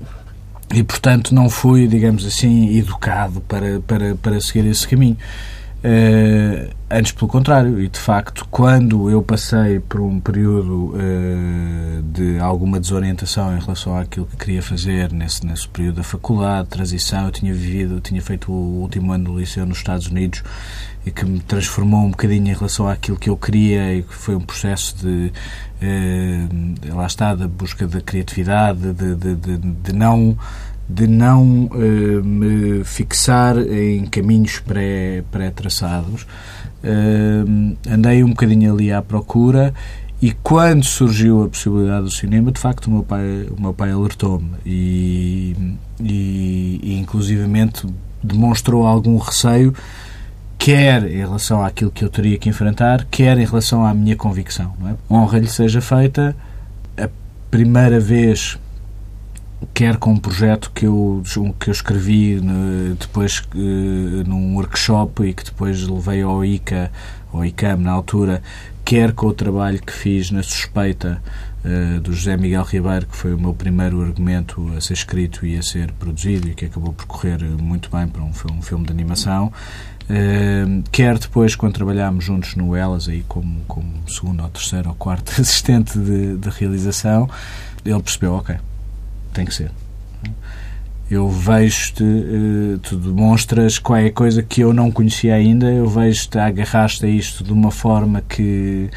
e, 0.74 0.84
portanto, 0.84 1.36
não 1.36 1.48
fui, 1.50 1.88
digamos 1.88 2.26
assim, 2.26 2.76
educado 2.76 3.42
para, 3.42 3.80
para, 3.82 4.16
para 4.16 4.42
seguir 4.42 4.66
esse 4.68 4.88
caminho. 4.88 5.18
Uh, 5.84 6.74
antes, 6.90 7.12
pelo 7.12 7.28
contrário, 7.28 7.78
e 7.82 7.90
de 7.90 8.00
facto, 8.00 8.48
quando 8.50 9.10
eu 9.10 9.22
passei 9.22 9.82
por 9.82 10.00
um 10.00 10.18
período 10.18 10.96
uh, 10.96 12.02
de 12.04 12.40
alguma 12.40 12.80
desorientação 12.80 13.54
em 13.54 13.60
relação 13.60 13.98
àquilo 13.98 14.26
que 14.26 14.38
queria 14.38 14.62
fazer 14.62 15.12
nesse, 15.12 15.46
nesse 15.46 15.68
período 15.68 15.96
da 15.96 16.04
faculdade, 16.04 16.70
transição, 16.70 17.26
eu 17.26 17.32
tinha 17.32 17.54
vivido, 17.54 17.96
eu 17.96 18.00
tinha 18.00 18.22
feito 18.22 18.50
o 18.50 18.82
último 18.82 19.12
ano 19.12 19.26
do 19.26 19.38
liceu 19.38 19.66
nos 19.66 19.80
Estados 19.80 20.08
Unidos 20.08 20.42
e 21.06 21.12
que 21.12 21.26
me 21.26 21.42
transformou 21.42 22.06
um 22.06 22.12
bocadinho 22.12 22.48
em 22.48 22.54
relação 22.54 22.88
àquilo 22.88 23.18
que 23.18 23.30
eu 23.30 23.36
queria 23.36 23.94
e 23.94 24.04
que 24.04 24.14
foi 24.14 24.38
um 24.38 24.42
processo 24.42 24.96
de, 25.00 25.34
uh, 25.82 26.96
lá 26.96 27.08
está, 27.08 27.36
da 27.36 27.46
busca 27.46 27.86
da 27.86 28.00
criatividade, 28.00 28.94
de, 28.94 29.16
de, 29.16 29.36
de, 29.36 29.58
de 29.58 29.94
não 29.94 30.38
de 30.88 31.08
não 31.08 31.66
uh, 31.66 32.24
me 32.24 32.84
fixar 32.84 33.58
em 33.58 34.06
caminhos 34.06 34.60
pré-traçados. 34.60 36.24
Pré 36.24 36.34
uh, 36.92 37.78
andei 37.90 38.24
um 38.24 38.30
bocadinho 38.30 38.74
ali 38.74 38.92
à 38.92 39.02
procura 39.02 39.74
e 40.24 40.32
quando 40.32 40.86
surgiu 40.86 41.44
a 41.44 41.50
possibilidade 41.50 42.04
do 42.04 42.10
cinema, 42.10 42.50
de 42.50 42.58
facto, 42.58 42.88
o 42.88 42.92
meu 42.92 43.04
pai, 43.04 43.46
o 43.52 43.62
meu 43.62 43.74
pai 43.74 43.92
alertou-me 43.92 44.52
e, 44.66 45.54
e, 46.00 46.80
e, 46.82 46.98
inclusivamente, 46.98 47.86
demonstrou 48.24 48.88
algum 48.88 49.18
receio, 49.18 49.74
quer 50.58 51.04
em 51.12 51.18
relação 51.18 51.62
àquilo 51.62 51.92
que 51.92 52.06
eu 52.06 52.10
teria 52.10 52.38
que 52.38 52.48
enfrentar, 52.48 53.06
quer 53.12 53.38
em 53.38 53.44
relação 53.44 53.86
à 53.86 53.94
minha 53.94 54.16
convicção. 54.16 54.74
É? 54.88 55.14
Honra 55.14 55.40
lhe 55.40 55.50
seja 55.50 55.82
feita. 55.82 56.34
A 56.98 57.10
primeira 57.52 58.00
vez 58.00 58.58
quer 59.74 59.98
com 59.98 60.12
um 60.12 60.18
projeto 60.18 60.72
que 60.74 60.86
eu, 60.86 61.24
que 61.60 61.70
eu 61.70 61.72
escrevi 61.72 62.40
depois 63.00 63.40
uh, 63.56 64.28
num 64.28 64.56
workshop 64.56 65.24
e 65.24 65.34
que 65.34 65.44
depois 65.44 65.88
levei 65.88 66.22
ao 66.22 66.46
ICA, 66.46 66.92
ao 67.34 67.44
ICAM 67.44 67.78
na 67.78 67.92
altura, 67.92 68.42
quer 68.86 69.14
com 69.14 69.28
o 69.28 69.34
trabalho 69.34 69.82
que 69.82 69.92
fiz 69.92 70.30
na 70.30 70.44
suspeita 70.44 71.22
uh, 71.66 72.00
do 72.02 72.14
José 72.14 72.38
Miguel 72.38 72.64
Ribeiro, 72.64 73.08
que 73.08 73.18
foi 73.18 73.34
o 73.34 73.40
meu 73.40 73.54
primeiro 73.54 74.02
argumento 74.02 74.72
a 74.78 74.82
ser 74.82 74.94
escrito 74.94 75.44
e 75.46 75.58
a 75.58 75.64
ser 75.64 75.92
produzido 75.94 76.50
e 76.50 76.54
que 76.54 76.66
acabou 76.66 76.94
por 76.94 77.08
correr 77.08 77.40
muito 77.60 77.90
bem 77.90 78.08
para 78.08 78.22
um 78.22 78.32
um 78.52 78.62
filme 78.62 78.86
de 78.86 78.92
animação. 78.92 79.52
Uh, 80.04 80.84
quer 80.92 81.18
depois, 81.18 81.56
quando 81.56 81.74
trabalhámos 81.74 82.26
juntos 82.26 82.56
no 82.56 82.76
Elas, 82.76 83.08
aí 83.08 83.24
como, 83.28 83.62
como 83.68 84.08
segundo 84.08 84.44
ou 84.44 84.50
terceiro 84.50 84.90
ou 84.90 84.96
quarto 84.96 85.32
assistente 85.42 85.98
de, 85.98 86.38
de 86.38 86.50
realização, 86.50 87.28
ele 87.84 88.02
percebeu, 88.02 88.34
ok, 88.34 88.58
tem 89.34 89.46
que 89.46 89.54
ser. 89.54 89.72
Eu 91.12 91.30
vejo-te, 91.30 92.04
eh, 92.04 92.80
tu 92.82 92.96
demonstras 92.96 93.78
qualquer 93.78 94.12
coisa 94.12 94.42
que 94.42 94.62
eu 94.62 94.74
não 94.74 94.90
conhecia 94.90 95.36
ainda, 95.36 95.70
eu 95.72 95.88
vejo-te 95.88 96.40
agarraste 96.40 97.06
a 97.06 97.10
isto 97.10 97.44
de 97.44 97.52
uma 97.52 97.72
forma 97.72 98.22
que, 98.22 98.90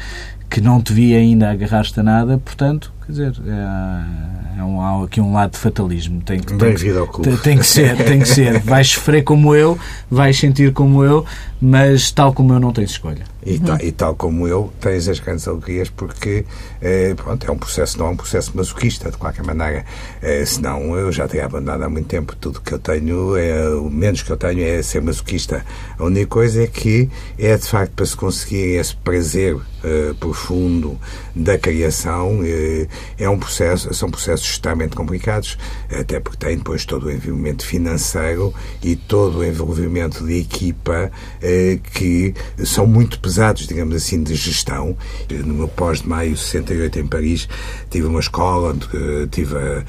que 0.49 0.61
não 0.61 0.81
te 0.81 0.93
vi 0.93 1.15
ainda 1.15 1.51
agarraste 1.51 1.99
a 1.99 2.03
nada, 2.03 2.37
portanto, 2.37 2.91
quer 3.07 3.11
dizer, 3.11 3.33
é, 3.47 4.59
é 4.59 4.63
um, 4.63 4.81
há 4.81 5.03
aqui 5.03 5.21
um 5.21 5.33
lado 5.33 5.51
de 5.51 5.57
fatalismo. 5.57 6.21
Tem 6.21 6.39
que, 6.39 6.53
tem, 6.55 6.75
tem, 6.75 7.37
tem 7.37 7.57
que 7.57 7.65
ser, 7.65 7.95
tem 8.03 8.19
que 8.19 8.27
ser. 8.27 8.59
Vais 8.59 8.89
sofrer 8.89 9.23
como 9.23 9.55
eu, 9.55 9.79
vais 10.11 10.37
sentir 10.37 10.73
como 10.73 11.03
eu, 11.03 11.25
mas 11.59 12.11
tal 12.11 12.33
como 12.33 12.53
eu 12.53 12.59
não 12.59 12.73
tens 12.73 12.91
escolha. 12.91 13.23
E, 13.45 13.59
tal, 13.59 13.77
e, 13.81 13.91
tal, 13.93 14.13
como 14.13 14.45
eu, 14.45 14.73
tens 14.81 15.07
as 15.07 15.19
grandes 15.19 15.47
alegrias 15.47 15.89
porque 15.89 16.43
é, 16.81 17.13
pronto, 17.13 17.47
é 17.47 17.51
um 17.51 17.57
processo, 17.57 17.97
não 17.97 18.07
é 18.07 18.09
um 18.09 18.17
processo 18.17 18.51
masoquista, 18.53 19.09
de 19.09 19.15
qualquer 19.15 19.45
maneira. 19.45 19.85
É, 20.21 20.43
senão 20.43 20.97
eu 20.97 21.09
já 21.13 21.27
teria 21.29 21.45
abandonado 21.45 21.83
há 21.83 21.89
muito 21.89 22.07
tempo 22.07 22.35
tudo 22.35 22.59
que 22.59 22.73
eu 22.73 22.79
tenho, 22.79 23.37
é, 23.37 23.69
o 23.69 23.89
menos 23.89 24.21
que 24.21 24.29
eu 24.29 24.35
tenho 24.35 24.61
é 24.61 24.81
ser 24.81 25.01
masoquista. 25.01 25.65
A 25.97 26.03
única 26.03 26.27
coisa 26.27 26.63
é 26.63 26.67
que 26.67 27.09
é 27.39 27.55
de 27.55 27.65
facto 27.65 27.93
para 27.93 28.05
se 28.05 28.17
conseguir 28.17 28.75
esse 28.75 28.95
prazer 28.97 29.55
uh, 29.55 30.15
profundo 30.19 30.99
da 31.33 31.57
criação, 31.57 32.39
uh, 32.39 32.87
é 33.17 33.29
um 33.29 33.37
processo, 33.37 33.93
são 33.93 34.09
processos 34.09 34.47
extremamente 34.47 34.95
complicados, 34.95 35.57
até 35.91 36.19
porque 36.19 36.37
tem 36.37 36.57
depois 36.57 36.85
todo 36.85 37.07
o 37.07 37.11
envolvimento 37.11 37.65
financeiro 37.65 38.53
e 38.81 38.95
todo 38.95 39.39
o 39.39 39.45
envolvimento 39.45 40.25
de 40.25 40.39
equipa 40.39 41.11
uh, 41.11 41.79
que 41.93 42.33
são 42.63 42.87
muito 42.87 43.19
pesados 43.19 43.67
digamos 43.67 43.95
assim, 43.95 44.23
de 44.23 44.35
gestão. 44.35 44.97
No 45.29 45.53
meu 45.53 45.67
pós 45.67 46.01
de 46.01 46.09
maio 46.09 46.35
68 46.35 46.99
em 46.99 47.07
Paris, 47.07 47.47
tive 47.89 48.07
uma 48.07 48.19
escola 48.19 48.71
onde 48.71 48.85
uh, 48.85 49.27
tive 49.27 49.55
a, 49.55 49.83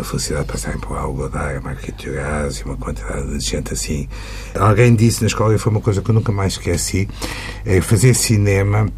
a, 0.00 0.04
felicidade 0.04 0.46
de 0.46 0.52
passar 0.52 0.78
por 0.78 0.96
Algodar, 0.96 1.56
a 1.56 1.60
Marquito 1.60 2.10
Gás 2.12 2.56
e 2.56 2.64
uma 2.64 2.76
quantidade 2.76 3.38
de 3.38 3.44
gente 3.44 3.72
assim. 3.72 4.08
Alguém 4.54 4.94
disse 4.94 5.22
na 5.22 5.28
escola, 5.28 5.54
e 5.54 5.58
foi 5.58 5.72
uma 5.72 5.80
coisa 5.80 6.02
que 6.02 6.10
eu 6.10 6.14
nunca 6.14 6.32
mais 6.32 6.54
esqueci, 6.54 7.08
é 7.64 7.80
fazer 7.80 8.14
cinema 8.14 8.88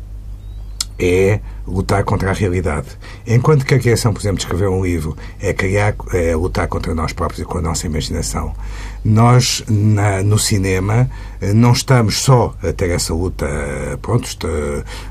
é 0.98 1.40
lutar 1.66 2.04
contra 2.04 2.30
a 2.30 2.32
realidade. 2.32 2.86
Enquanto 3.26 3.64
que 3.64 3.74
a 3.74 3.78
criação, 3.78 4.12
por 4.12 4.20
exemplo, 4.20 4.38
de 4.38 4.44
escrever 4.44 4.68
um 4.68 4.84
livro 4.84 5.16
é, 5.40 5.52
criar, 5.52 5.94
é 6.12 6.34
lutar 6.34 6.68
contra 6.68 6.94
nós 6.94 7.12
próprios 7.12 7.40
e 7.40 7.44
com 7.44 7.58
a 7.58 7.62
nossa 7.62 7.86
imaginação, 7.86 8.54
nós, 9.04 9.62
na, 9.68 10.22
no 10.22 10.38
cinema, 10.38 11.08
não 11.54 11.72
estamos 11.72 12.18
só 12.18 12.54
a 12.62 12.72
ter 12.72 12.90
essa 12.90 13.14
luta, 13.14 13.46
pronto, 14.02 14.26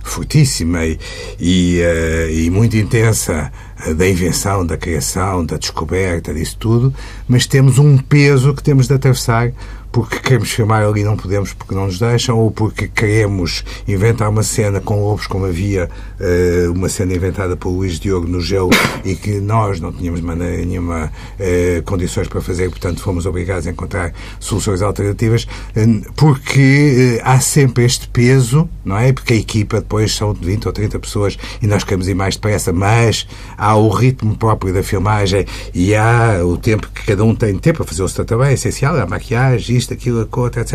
fortíssima 0.04 0.86
e, 0.86 1.00
e, 1.39 1.80
eh, 1.82 2.30
e 2.32 2.50
muito 2.50 2.76
intensa 2.76 3.52
eh, 3.86 3.93
da 3.93 4.08
invenção, 4.08 4.65
da 4.65 4.78
criação, 4.78 5.45
da 5.45 5.58
descoberta, 5.58 6.34
disso 6.34 6.58
tudo, 6.60 6.93
mas 7.28 7.45
temos 7.45 7.78
um 7.78 7.98
peso 7.98 8.54
que 8.54 8.63
temos 8.63 8.88
de 8.88 8.93
atravessar 8.93 9.52
porque 9.96 10.20
queremos 10.20 10.52
filmar 10.52 10.84
ali 10.84 11.00
e 11.00 11.04
não 11.06 11.16
podemos 11.16 11.54
porque 11.54 11.74
não 11.74 11.86
nos 11.86 11.98
deixam, 11.98 12.38
ou 12.38 12.52
porque 12.52 12.86
queremos 12.86 13.64
inventar 13.88 14.30
uma 14.30 14.44
cena 14.44 14.82
com 14.82 15.00
lobos, 15.00 15.26
como 15.26 15.46
havia 15.46 15.90
uh, 16.20 16.74
uma 16.74 16.90
cena 16.90 17.14
inventada 17.14 17.56
por 17.56 17.70
Luís 17.70 17.98
Diogo 17.98 18.28
no 18.28 18.42
gelo 18.42 18.72
e 19.06 19.16
que 19.16 19.40
nós 19.40 19.80
não 19.80 19.94
tínhamos 19.94 20.20
maneira 20.20 20.66
nenhuma 20.66 21.06
uh, 21.40 21.84
condições 21.84 22.28
para 22.28 22.42
fazer, 22.42 22.70
portanto 22.70 23.00
fomos 23.00 23.26
obrigados 23.26 23.68
a 23.68 23.72
encontrar 23.72 24.12
soluções 24.38 24.82
alternativas, 24.82 25.44
uh, 25.44 26.14
porque 26.14 27.22
há 27.24 27.40
sempre 27.40 27.86
este 27.86 28.10
peso, 28.10 28.68
não 28.84 28.98
é? 28.98 29.14
Porque 29.14 29.32
a 29.32 29.38
equipa 29.38 29.80
depois 29.80 30.14
são 30.14 30.34
de 30.34 30.46
20 30.46 30.66
ou 30.66 30.74
30 30.74 31.00
pessoas 31.00 31.38
e 31.62 31.68
nós 31.68 31.86
queremos 31.86 32.10
ir 32.10 32.16
mais 32.16 32.36
depressa, 32.36 32.74
mas 32.74 33.26
há 33.58 33.74
o 33.78 33.88
ritmo 33.88 34.36
próprio 34.36 34.74
da 34.74 34.84
filmagem 34.84 35.46
e 35.74 35.96
há 35.96 36.42
o 36.44 36.58
tempo 36.58 36.90
que 36.94 37.06
cada 37.06 37.24
um 37.24 37.34
tem 37.34 37.58
tempo 37.58 37.78
para 37.78 37.86
fazer 37.86 38.04
o 38.04 38.10
seu 38.10 38.26
trabalho, 38.26 38.52
é 38.52 38.56
essencial, 38.56 39.00
a 39.00 39.06
maquiagem, 39.06 39.85
isto, 39.86 39.93
aquilo, 39.93 40.21
a 40.21 40.26
cota, 40.26 40.60
etc. 40.60 40.74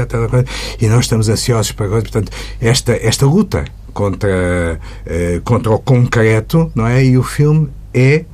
E 0.81 0.87
nós 0.87 1.05
estamos 1.05 1.29
ansiosos 1.29 1.73
para 1.73 1.87
agora. 1.87 2.03
Portanto, 2.03 2.33
esta, 2.61 2.93
esta 2.93 3.27
luta 3.27 3.65
contra, 3.93 4.81
eh, 5.05 5.41
contra 5.45 5.73
o 5.73 5.79
concreto, 5.79 6.71
não 6.75 6.87
é? 6.87 7.05
E 7.05 7.19
o 7.19 7.23
filme 7.23 7.69
é 7.93 8.25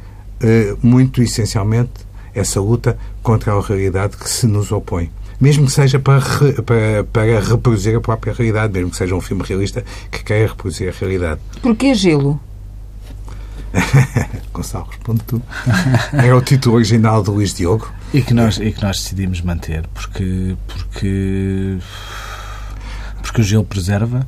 eh, 0.41 0.77
muito 0.83 1.23
essencialmente 1.23 2.07
essa 2.35 2.61
luta 2.61 2.99
contra 3.23 3.53
a 3.53 3.61
realidade 3.61 4.17
que 4.17 4.29
se 4.29 4.47
nos 4.47 4.71
opõe 4.71 5.11
mesmo 5.39 5.67
que 5.67 5.73
seja 5.73 5.99
para, 5.99 6.23
para, 6.65 7.05
para 7.13 7.41
reproduzir 7.41 7.95
a 7.95 8.01
própria 8.01 8.33
realidade, 8.33 8.73
mesmo 8.73 8.91
que 8.91 8.97
seja 8.97 9.15
um 9.15 9.21
filme 9.21 9.43
realista 9.43 9.85
que 10.11 10.25
queira 10.25 10.49
reproduzir 10.49 10.89
a 10.89 10.99
realidade. 10.99 11.41
Porquê 11.61 11.95
gelo? 11.95 12.41
Gonçalo, 14.53 14.87
responde 14.89 15.23
tu. 15.25 15.43
É 16.13 16.33
o 16.33 16.41
título 16.41 16.77
original 16.77 17.23
do 17.23 17.33
Luís 17.33 17.53
Diogo. 17.53 17.93
E 18.17 18.23
que 18.23 18.33
nós, 18.33 18.59
e 18.59 18.73
que 18.73 18.83
nós 18.83 18.97
decidimos 18.97 19.43
manter, 19.43 19.87
porque, 19.89 20.57
porque, 20.67 21.77
porque 23.21 23.41
o 23.43 23.45
gelo 23.45 23.65
preserva, 23.65 24.27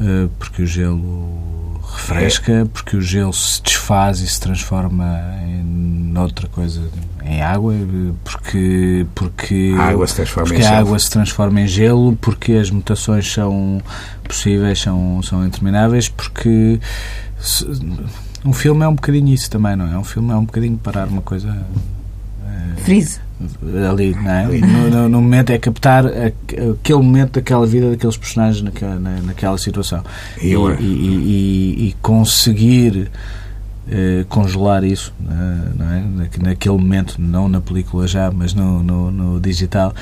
eh, 0.00 0.28
porque 0.40 0.62
o 0.62 0.66
gelo 0.66 1.80
refresca, 1.92 2.52
é. 2.52 2.64
porque 2.64 2.96
o 2.96 3.00
gelo 3.00 3.32
se 3.32 3.62
desfaz 3.62 4.18
e 4.18 4.26
se 4.26 4.40
transforma 4.40 5.20
em 5.44 6.18
outra 6.18 6.48
coisa, 6.48 6.82
em 7.22 7.40
água, 7.40 7.74
porque, 8.24 9.06
porque, 9.14 9.72
a 9.78 9.84
água 9.84 10.08
se 10.08 10.16
transforma, 10.16 10.48
porque 10.48 10.62
em, 10.62 10.66
a 10.66 10.68
gelo. 10.70 10.80
água 10.80 10.98
se 10.98 11.10
transforma 11.10 11.60
em 11.60 11.66
gelo, 11.68 12.18
porque 12.20 12.52
as 12.54 12.70
mutações 12.72 13.32
são 13.32 13.80
possíveis, 14.24 14.80
são, 14.80 15.22
são 15.22 15.46
intermináveis, 15.46 16.08
porque 16.08 16.80
se, 17.38 17.64
um 18.44 18.52
filme 18.52 18.84
é 18.84 18.88
um 18.88 18.96
bocadinho 18.96 19.32
isso 19.32 19.48
também, 19.48 19.76
não 19.76 19.86
é? 19.86 19.96
Um 19.96 20.02
filme 20.02 20.32
é 20.32 20.34
um 20.34 20.44
bocadinho 20.44 20.76
parar 20.76 21.06
uma 21.06 21.22
coisa. 21.22 21.56
Freeze. 22.78 23.20
Ali, 23.90 24.14
não 24.14 24.30
é? 24.30 24.46
No, 24.46 24.90
no, 24.90 25.08
no, 25.08 25.22
momento 25.22 25.50
é 25.50 25.58
captar 25.58 26.04
aquele 26.06 26.98
momento 26.98 27.32
daquela 27.32 27.66
vida 27.66 27.90
daqueles 27.90 28.16
personagens 28.16 28.62
naquela, 28.62 28.96
naquela 28.98 29.56
situação. 29.56 30.04
E, 30.42 30.48
e, 30.48 30.84
e, 30.84 31.88
e 31.88 31.96
conseguir 32.02 33.10
eh, 33.88 34.24
congelar 34.28 34.84
isso 34.84 35.12
não 35.20 35.90
é? 35.90 36.04
naquele 36.42 36.76
momento, 36.76 37.16
não 37.18 37.48
na 37.48 37.60
película 37.60 38.06
já, 38.06 38.30
mas 38.30 38.54
no, 38.54 38.82
no, 38.82 39.10
no 39.10 39.40
digital, 39.40 39.94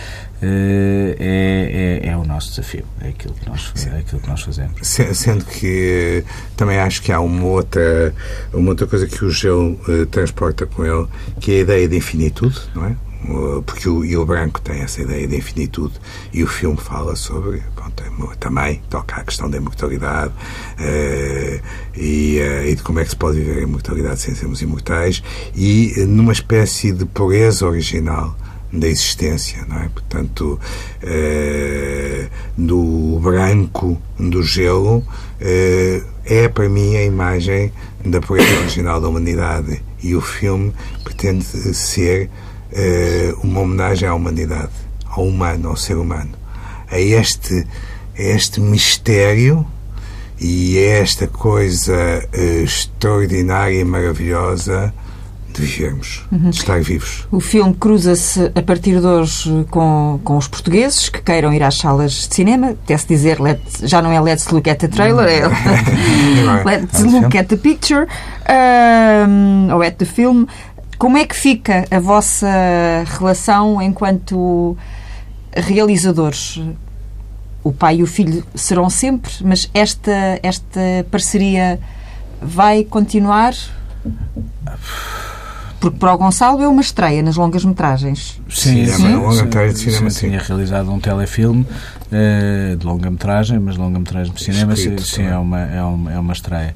eh, 0.42 1.16
é, 1.18 2.00
é, 2.06 2.10
é, 2.10 2.16
o 2.16 2.24
nosso 2.24 2.50
desafio. 2.50 2.84
É 3.00 3.08
aquilo 3.08 3.34
que 3.34 3.48
nós, 3.48 3.72
é 3.86 3.98
aquilo 3.98 4.20
que 4.20 4.28
nós 4.28 4.42
fazemos. 4.42 4.74
Sendo 4.82 5.44
que 5.44 6.24
também 6.56 6.78
acho 6.78 7.02
que 7.02 7.12
há 7.12 7.20
uma 7.20 7.44
outra, 7.44 8.14
uma 8.52 8.70
outra 8.70 8.86
coisa 8.86 9.06
que 9.06 9.24
o 9.24 9.30
gelo 9.30 9.78
uh, 9.88 10.06
transporta 10.06 10.66
com 10.66 10.84
ele, 10.84 11.06
que 11.40 11.52
é 11.52 11.54
a 11.56 11.60
ideia 11.60 11.88
de 11.88 11.96
infinitude, 11.96 12.60
não 12.74 12.84
é? 12.84 12.96
Porque 13.66 13.88
o, 13.88 14.04
e 14.04 14.16
o 14.16 14.24
branco 14.24 14.60
tem 14.60 14.80
essa 14.80 15.02
ideia 15.02 15.26
de 15.26 15.36
infinitude 15.36 15.94
e 16.32 16.42
o 16.42 16.46
filme 16.46 16.76
fala 16.76 17.16
sobre 17.16 17.58
é 17.58 18.36
também 18.36 18.80
toca 18.88 19.16
a 19.16 19.24
questão 19.24 19.50
da 19.50 19.56
imortalidade 19.56 20.32
uh, 20.32 21.62
e, 21.96 22.38
uh, 22.40 22.66
e, 22.66 22.74
de 22.74 22.82
como 22.82 23.00
é 23.00 23.04
que 23.04 23.10
se 23.10 23.16
pode 23.16 23.38
viver 23.38 23.58
a 23.58 23.62
imortalidade 23.62 24.20
sem 24.20 24.34
sermos 24.34 24.62
imortais 24.62 25.22
e 25.54 25.94
uh, 25.96 26.06
numa 26.06 26.32
espécie 26.32 26.92
de 26.92 27.04
pureza 27.04 27.66
original 27.66 28.36
da 28.72 28.86
existência, 28.86 29.64
não 29.66 29.80
é? 29.80 29.88
Portanto, 29.88 30.60
do 32.54 33.18
branco 33.22 33.98
do 34.18 34.42
gelo 34.42 35.02
é 35.40 36.48
para 36.48 36.68
mim 36.68 36.94
a 36.94 37.02
imagem 37.02 37.72
da 38.04 38.20
pureza 38.20 38.60
original 38.60 39.00
da 39.00 39.08
humanidade 39.08 39.82
e 40.02 40.14
o 40.14 40.20
filme 40.20 40.74
pretende 41.02 41.44
ser 41.44 42.28
uma 43.42 43.60
homenagem 43.60 44.08
à 44.08 44.14
humanidade, 44.14 44.72
ao 45.08 45.26
humano, 45.26 45.70
ao 45.70 45.76
ser 45.76 45.96
humano, 45.96 46.30
a 46.90 46.98
este, 46.98 47.66
a 48.16 48.22
este 48.22 48.60
mistério 48.60 49.66
e 50.40 50.78
a 50.78 50.98
esta 50.98 51.26
coisa 51.26 51.94
uh, 51.94 52.62
extraordinária 52.62 53.80
e 53.80 53.84
maravilhosa 53.84 54.92
de 55.52 55.62
vivermos, 55.62 56.24
uhum. 56.30 56.50
de 56.50 56.56
estar 56.56 56.80
vivos. 56.80 57.26
O 57.32 57.40
filme 57.40 57.74
cruza-se 57.74 58.52
a 58.54 58.62
partir 58.62 59.00
de 59.00 59.06
hoje 59.06 59.66
com, 59.70 60.20
com 60.22 60.36
os 60.36 60.46
portugueses 60.46 61.08
que 61.08 61.20
queiram 61.20 61.52
ir 61.52 61.62
às 61.62 61.76
salas 61.76 62.12
de 62.12 62.34
cinema. 62.34 62.76
Deve-se 62.86 63.08
dizer, 63.08 63.40
let, 63.40 63.60
já 63.82 64.00
não 64.00 64.12
é 64.12 64.20
Let's 64.20 64.48
Look 64.48 64.70
at 64.70 64.78
the 64.78 64.88
Trailer, 64.88 65.26
é, 65.26 65.40
é 65.42 66.64
Let's 66.64 67.00
Look 67.02 67.36
at 67.36 67.48
the 67.48 67.56
Picture 67.56 68.06
ou 69.72 69.82
at 69.82 69.96
the 69.96 70.04
Film. 70.04 70.44
Como 70.98 71.16
é 71.16 71.24
que 71.24 71.36
fica 71.36 71.84
a 71.90 72.00
vossa 72.00 72.48
relação 73.06 73.80
enquanto 73.80 74.76
realizadores? 75.54 76.60
O 77.62 77.72
pai 77.72 77.96
e 77.96 78.02
o 78.02 78.06
filho 78.06 78.44
serão 78.54 78.90
sempre, 78.90 79.30
mas 79.42 79.70
esta, 79.72 80.40
esta 80.42 80.80
parceria 81.10 81.78
vai 82.42 82.82
continuar? 82.82 83.54
Porque 85.80 85.96
para 85.98 86.12
o 86.14 86.18
Gonçalo 86.18 86.62
é 86.62 86.68
uma 86.68 86.80
estreia 86.80 87.22
nas 87.22 87.36
longas-metragens. 87.36 88.40
Sim, 88.50 88.86
sim, 88.86 88.92
sim. 88.92 89.12
É 89.12 89.16
uma 89.16 89.28
longa-metragem 89.28 89.74
de 89.74 89.78
cinema, 89.78 90.10
sim. 90.10 90.28
Tinha 90.28 90.40
realizado 90.40 90.90
um 90.90 90.98
telefilme 90.98 91.64
uh, 91.64 92.76
de 92.76 92.84
longa-metragem, 92.84 93.58
mas 93.60 93.76
longa-metragem 93.76 94.32
de 94.32 94.42
cinema, 94.42 94.72
Escrito, 94.72 95.02
sim, 95.02 95.24
é 95.24 95.36
uma, 95.36 95.60
é, 95.60 95.82
uma, 95.82 96.12
é 96.12 96.18
uma 96.18 96.32
estreia. 96.32 96.74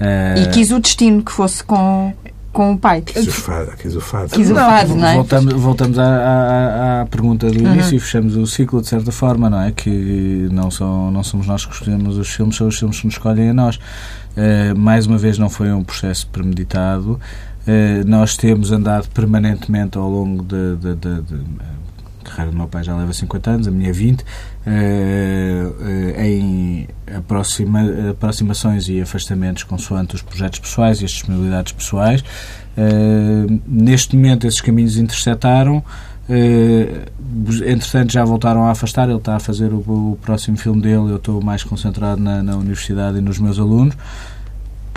Uh, 0.00 0.42
e 0.42 0.50
quis 0.50 0.70
o 0.70 0.78
destino 0.78 1.22
que 1.22 1.32
fosse 1.32 1.64
com 1.64 2.12
com 2.54 2.72
o 2.72 2.78
pai. 2.78 3.02
Quis 3.02 3.26
o 3.26 3.32
fado, 3.32 3.72
quis 3.76 3.96
o 3.96 4.00
fado. 4.00 4.30
Quis 4.30 4.50
o 4.50 4.54
fado, 4.54 4.94
não 4.94 5.06
é? 5.06 5.14
Voltamos, 5.16 5.52
voltamos 5.54 5.98
à, 5.98 6.06
à, 6.06 7.02
à 7.02 7.06
pergunta 7.06 7.50
do 7.50 7.58
início 7.58 7.90
uhum. 7.90 7.96
e 7.96 8.00
fechamos 8.00 8.36
o 8.36 8.46
ciclo, 8.46 8.80
de 8.80 8.86
certa 8.86 9.10
forma, 9.10 9.50
não 9.50 9.60
é? 9.60 9.72
Que 9.72 10.48
não, 10.52 10.70
são, 10.70 11.10
não 11.10 11.24
somos 11.24 11.46
nós 11.46 11.66
que 11.66 11.74
escolhemos 11.74 12.16
os 12.16 12.28
filmes, 12.28 12.56
são 12.56 12.68
os 12.68 12.78
filmes 12.78 13.00
que 13.00 13.06
nos 13.06 13.14
escolhem 13.16 13.50
a 13.50 13.54
nós. 13.54 13.76
Uh, 13.76 14.78
mais 14.78 15.06
uma 15.06 15.18
vez, 15.18 15.36
não 15.36 15.50
foi 15.50 15.70
um 15.72 15.82
processo 15.82 16.26
premeditado. 16.28 17.20
Uh, 17.66 18.06
nós 18.06 18.36
temos 18.36 18.70
andado 18.70 19.08
permanentemente 19.08 19.98
ao 19.98 20.08
longo 20.08 20.42
de, 20.44 20.76
de, 20.76 20.94
de, 20.94 21.22
de 21.22 21.34
a 22.24 22.30
carreira 22.30 22.50
do 22.50 22.56
meu 22.56 22.66
pai 22.66 22.82
já 22.82 22.96
leva 22.96 23.12
50 23.12 23.50
anos, 23.50 23.68
a 23.68 23.70
minha 23.70 23.92
20, 23.92 24.20
uh, 24.20 24.24
uh, 24.24 26.20
em 26.20 26.88
aproxima, 27.14 27.80
aproximações 28.10 28.88
e 28.88 29.00
afastamentos 29.00 29.62
consoante 29.62 30.14
os 30.14 30.22
projetos 30.22 30.58
pessoais 30.58 31.00
e 31.00 31.04
as 31.04 31.10
disponibilidades 31.10 31.72
pessoais. 31.72 32.22
Uh, 32.22 33.60
neste 33.66 34.16
momento, 34.16 34.46
esses 34.46 34.60
caminhos 34.60 34.96
intersetaram. 34.96 35.84
Uh, 36.26 37.14
entretanto 37.66 38.10
já 38.10 38.24
voltaram 38.24 38.64
a 38.64 38.70
afastar 38.70 39.10
ele 39.10 39.18
está 39.18 39.36
a 39.36 39.38
fazer 39.38 39.74
o, 39.74 39.80
o 40.12 40.18
próximo 40.22 40.56
filme 40.56 40.80
dele 40.80 41.10
eu 41.10 41.16
estou 41.16 41.42
mais 41.42 41.62
concentrado 41.62 42.18
na, 42.18 42.42
na 42.42 42.56
universidade 42.56 43.18
e 43.18 43.20
nos 43.20 43.38
meus 43.38 43.58
alunos 43.58 43.94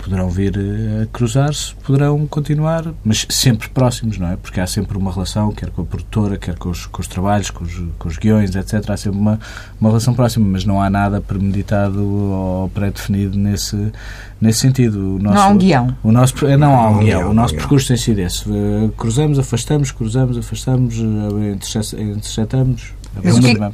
poderão 0.08 0.30
vir 0.30 0.56
eh, 0.56 1.02
a 1.02 1.06
cruzar-se, 1.06 1.74
poderão 1.84 2.26
continuar, 2.26 2.82
mas 3.04 3.26
sempre 3.28 3.68
próximos, 3.68 4.18
não 4.18 4.28
é? 4.28 4.36
Porque 4.36 4.58
há 4.58 4.66
sempre 4.66 4.96
uma 4.96 5.12
relação, 5.12 5.52
quer 5.52 5.68
com 5.70 5.82
a 5.82 5.84
produtora, 5.84 6.38
quer 6.38 6.56
com 6.56 6.70
os, 6.70 6.86
com 6.86 7.02
os 7.02 7.06
trabalhos, 7.06 7.50
com 7.50 7.62
os, 7.62 7.82
com 7.98 8.08
os 8.08 8.16
guiões, 8.16 8.56
etc. 8.56 8.88
Há 8.88 8.96
sempre 8.96 9.18
uma, 9.18 9.38
uma 9.78 9.90
relação 9.90 10.14
próxima, 10.14 10.46
mas 10.46 10.64
não 10.64 10.80
há 10.80 10.88
nada 10.88 11.20
premeditado 11.20 12.02
ou 12.02 12.70
pré-definido 12.70 13.36
nesse, 13.36 13.92
nesse 14.40 14.60
sentido. 14.60 15.16
O 15.16 15.18
nosso, 15.18 15.36
não 15.36 15.42
há 15.42 15.48
um 15.48 15.58
guião. 15.58 15.96
O 16.02 16.12
nosso, 16.12 16.46
eh, 16.46 16.56
não 16.56 16.74
há 16.74 16.88
um, 16.88 16.98
guião. 17.00 17.30
O 17.30 17.34
nosso 17.34 17.54
percurso 17.54 17.88
tem 17.88 17.96
sido 17.98 18.18
esse. 18.20 18.50
Eh, 18.50 18.90
cruzamos, 18.96 19.38
afastamos, 19.38 19.92
cruzamos, 19.92 20.38
afastamos, 20.38 20.96
interceptamos. 20.96 22.94
É 23.22 23.32
uma, 23.32 23.72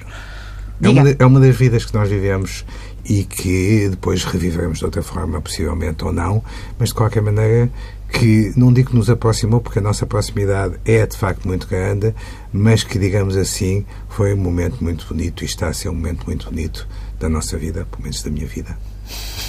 é, 0.82 0.89
uma, 0.89 1.11
é 1.20 1.26
uma 1.26 1.41
das 1.41 1.55
vidas 1.55 1.85
que 1.85 1.95
nós 1.95 2.09
vivemos 2.09 2.64
e 3.05 3.25
que 3.25 3.89
depois 3.91 4.25
reviveremos 4.25 4.79
de 4.79 4.85
outra 4.85 5.03
forma, 5.03 5.41
possivelmente 5.41 6.05
ou 6.05 6.13
não, 6.13 6.43
mas 6.79 6.89
de 6.89 6.95
qualquer 6.95 7.23
maneira 7.23 7.71
que 8.13 8.53
não 8.57 8.73
digo 8.73 8.91
que 8.91 8.97
nos 8.97 9.11
aproximou, 9.11 9.61
porque 9.61 9.81
a 9.81 9.83
nossa 9.83 10.07
proximidade 10.07 10.77
é 10.85 11.05
de 11.05 11.17
facto 11.17 11.47
muito 11.47 11.67
grande, 11.67 12.15
mas 12.53 12.85
que, 12.85 12.99
digamos 12.99 13.37
assim, 13.37 13.85
foi 14.09 14.33
um 14.33 14.37
momento 14.37 14.83
muito 14.83 15.07
bonito 15.07 15.43
e 15.43 15.47
está 15.47 15.69
a 15.69 15.73
ser 15.73 15.89
um 15.89 15.95
momento 15.95 16.25
muito 16.27 16.49
bonito 16.49 16.87
da 17.19 17.29
nossa 17.29 17.59
vida, 17.59 17.87
pelo 17.91 18.03
menos 18.03 18.23
da 18.23 18.31
minha 18.31 18.47
vida. 18.47 18.77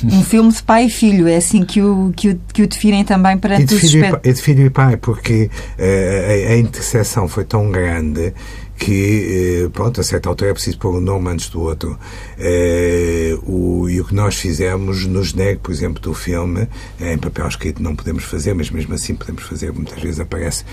Um 0.03 0.24
filme 0.24 0.51
de 0.51 0.62
pai 0.64 0.86
e 0.86 0.89
filho, 0.89 1.28
é 1.28 1.38
assim 1.38 1.64
que 1.64 1.82
o, 1.82 2.12
que 2.16 2.30
o, 2.32 2.39
que 2.53 2.64
o 2.64 2.68
definem 2.68 3.06
também 3.06 3.38
para 3.38 3.60
e 3.62 3.64
de, 3.64 3.80
filho 3.80 4.20
e, 4.24 4.34
de 4.34 4.41
filho 4.41 4.66
e 4.66 4.70
pai, 4.70 4.97
porque 4.97 5.49
uh, 5.80 6.49
a, 6.49 6.53
a 6.53 6.58
interseção 6.58 7.28
foi 7.28 7.45
tão 7.45 7.72
grande 7.72 8.34
que, 8.78 9.63
eh, 9.65 9.69
pronto, 9.69 10.01
a 10.01 10.03
certa 10.03 10.28
altura 10.30 10.51
é 10.51 10.53
preciso 10.53 10.78
pôr 10.78 10.95
um 10.95 11.01
nome 11.01 11.30
antes 11.30 11.49
do 11.49 11.61
outro. 11.61 11.97
Eh, 12.38 13.38
o, 13.43 13.89
e 13.89 14.01
o 14.01 14.05
que 14.05 14.13
nós 14.13 14.36
fizemos 14.36 15.05
no 15.05 15.23
genérico, 15.23 15.63
por 15.63 15.71
exemplo, 15.71 16.01
do 16.01 16.13
filme, 16.13 16.67
eh, 16.99 17.13
em 17.13 17.17
papel 17.17 17.47
escrito 17.47 17.82
não 17.82 17.95
podemos 17.95 18.23
fazer, 18.26 18.53
mas 18.53 18.69
mesmo 18.69 18.93
assim 18.93 19.15
podemos 19.15 19.43
fazer, 19.43 19.71
muitas 19.71 20.01
vezes 20.01 20.19
aparece 20.19 20.65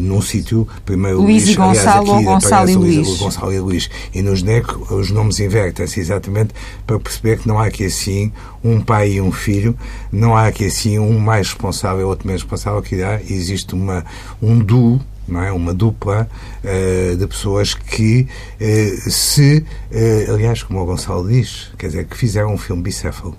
num 0.00 0.22
sítio, 0.22 0.66
primeiro 0.84 1.20
Luís, 1.20 1.44
Luís 1.44 1.48
e 1.48 1.54
Gonçalo, 1.54 2.00
aliás, 2.00 2.16
aqui 2.16 2.24
Gonçalo 2.24 2.70
e 2.70 2.74
Luís. 2.74 3.06
Luís. 3.06 3.18
Gonçalo 3.18 3.52
e 3.52 3.60
Luís. 3.60 3.90
E 4.14 4.22
no 4.22 4.34
genérico 4.34 4.94
os 4.94 5.10
nomes 5.10 5.38
invertem-se 5.40 6.00
exatamente 6.00 6.54
para 6.86 6.98
perceber 6.98 7.38
que 7.38 7.48
não 7.48 7.58
há 7.58 7.66
aqui 7.66 7.84
assim 7.84 8.32
um 8.64 8.80
pai 8.80 9.12
e 9.12 9.20
um 9.20 9.32
filho, 9.32 9.76
não 10.10 10.36
há 10.36 10.46
aqui 10.46 10.66
assim 10.66 10.98
um 10.98 11.18
mais 11.18 11.48
responsável, 11.48 12.08
outro 12.08 12.26
menos 12.26 12.42
responsável, 12.42 12.80
que 12.80 13.02
há, 13.02 13.20
existe 13.22 13.74
uma, 13.74 14.04
um 14.40 14.58
duo 14.58 15.00
não 15.26 15.42
é? 15.42 15.52
Uma 15.52 15.72
dupla 15.72 16.28
uh, 16.62 17.16
de 17.16 17.26
pessoas 17.26 17.74
que 17.74 18.26
uh, 18.60 19.10
se, 19.10 19.64
uh, 19.90 20.34
aliás, 20.34 20.62
como 20.62 20.80
o 20.80 20.86
Gonçalo 20.86 21.28
diz, 21.28 21.70
quer 21.78 21.88
dizer, 21.88 22.06
que 22.06 22.16
fizeram 22.16 22.52
um 22.52 22.58
filme 22.58 22.82
bicéfalo. 22.82 23.36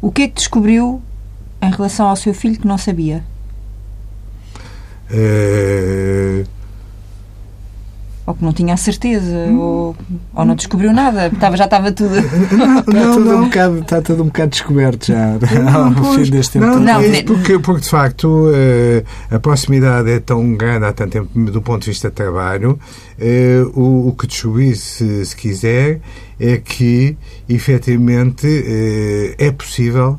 O 0.00 0.10
que 0.12 0.22
é 0.22 0.28
que 0.28 0.34
descobriu 0.34 1.02
em 1.62 1.70
relação 1.70 2.08
ao 2.08 2.16
seu 2.16 2.34
filho 2.34 2.58
que 2.58 2.66
não 2.66 2.78
sabia? 2.78 3.24
Ou 8.26 8.34
que 8.34 8.44
não 8.44 8.52
tinha 8.52 8.74
a 8.74 8.76
certeza, 8.76 9.36
hum. 9.48 9.58
ou, 9.58 9.96
ou 10.34 10.44
não 10.44 10.56
descobriu 10.56 10.92
nada, 10.92 11.28
estava, 11.28 11.56
já 11.56 11.66
estava 11.66 11.92
tudo. 11.92 12.14
Não, 12.56 12.80
está, 12.80 12.92
não, 12.92 13.12
tudo 13.14 13.24
não. 13.24 13.38
Um 13.38 13.44
bocado, 13.44 13.78
está 13.78 14.02
tudo 14.02 14.22
um 14.24 14.26
bocado 14.26 14.50
descoberto 14.50 15.06
já 15.06 15.38
não, 15.62 15.86
ao 16.04 16.14
fim 16.14 16.30
deste 16.30 16.54
tempo. 16.54 16.66
Não, 16.66 16.80
não, 16.80 17.00
é 17.00 17.22
porque, 17.22 17.58
porque 17.60 17.82
de 17.82 17.88
facto 17.88 18.50
eh, 18.52 19.04
a 19.30 19.38
proximidade 19.38 20.10
é 20.10 20.18
tão 20.18 20.54
grande 20.56 20.86
há 20.86 20.92
tanto 20.92 21.12
tempo 21.12 21.50
do 21.52 21.62
ponto 21.62 21.82
de 21.82 21.90
vista 21.90 22.08
de 22.08 22.14
trabalho. 22.14 22.78
Eh, 23.18 23.64
o, 23.74 24.08
o 24.08 24.12
que 24.12 24.26
descobri, 24.26 24.74
se, 24.74 25.24
se 25.24 25.36
quiser, 25.36 26.00
é 26.40 26.56
que 26.56 27.16
efetivamente 27.48 28.46
eh, 28.46 29.36
é 29.38 29.52
possível 29.52 30.18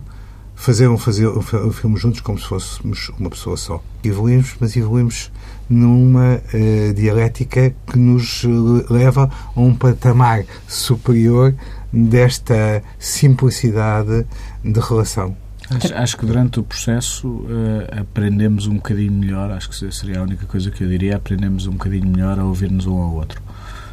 fazer 0.56 0.88
um, 0.88 0.98
fazer 0.98 1.28
um 1.28 1.72
filme 1.72 1.98
juntos 1.98 2.20
como 2.20 2.40
se 2.40 2.48
fôssemos 2.48 3.12
uma 3.20 3.30
pessoa 3.30 3.56
só. 3.56 3.84
Evoluímos, 4.04 4.56
mas 4.60 4.76
evoluímos 4.76 5.32
numa 5.70 6.36
uh, 6.36 6.94
dialética 6.94 7.74
que 7.86 7.98
nos 7.98 8.44
leva 8.90 9.30
a 9.56 9.60
um 9.60 9.74
patamar 9.74 10.44
superior 10.68 11.54
desta 11.92 12.82
simplicidade 13.00 14.26
de 14.64 14.80
relação. 14.80 15.36
Acho, 15.70 15.94
acho, 15.96 16.18
que 16.18 16.26
durante 16.26 16.60
o 16.62 16.64
processo 16.64 17.28
uh, 17.28 18.00
aprendemos 18.00 18.68
um 18.68 18.76
bocadinho 18.76 19.12
melhor, 19.12 19.52
acho 19.52 19.70
que 19.70 19.92
seria 19.92 20.20
a 20.20 20.24
única 20.24 20.46
coisa 20.46 20.72
que 20.72 20.82
eu 20.82 20.88
diria, 20.88 21.18
aprendemos 21.18 21.68
um 21.68 21.72
bocadinho 21.72 22.08
melhor 22.08 22.40
a 22.40 22.46
ouvir-nos 22.46 22.86
um 22.86 22.98
ao 22.98 23.14
outro. 23.16 23.42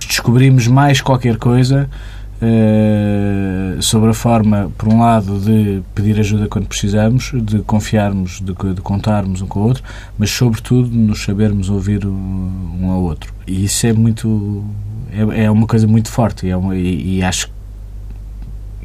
Descobrimos 0.07 0.69
mais 0.69 1.01
qualquer 1.01 1.37
coisa 1.37 1.91
eh, 2.41 3.77
sobre 3.81 4.11
a 4.11 4.15
forma, 4.15 4.71
por 4.77 4.89
um 4.89 5.01
lado, 5.01 5.39
de 5.39 5.83
pedir 5.95 6.19
ajuda 6.19 6.49
quando 6.49 6.67
precisamos, 6.67 7.33
de 7.35 7.61
confiarmos, 7.61 8.41
de, 8.41 8.53
de 8.75 8.81
contarmos 8.81 9.41
um 9.41 9.47
com 9.47 9.61
o 9.61 9.63
outro, 9.65 9.83
mas, 10.19 10.31
sobretudo, 10.31 10.89
nos 10.95 11.23
sabermos 11.23 11.71
ouvir 11.71 12.07
um 12.07 12.91
ao 12.91 13.03
outro. 13.03 13.33
E 13.47 13.65
isso 13.65 13.87
é 13.87 13.93
muito. 13.93 14.65
é, 15.13 15.45
é 15.45 15.51
uma 15.51 15.67
coisa 15.67 15.87
muito 15.87 16.11
forte 16.11 16.49
é 16.49 16.57
uma, 16.57 16.77
e, 16.77 17.19
e 17.19 17.23
acho, 17.23 17.51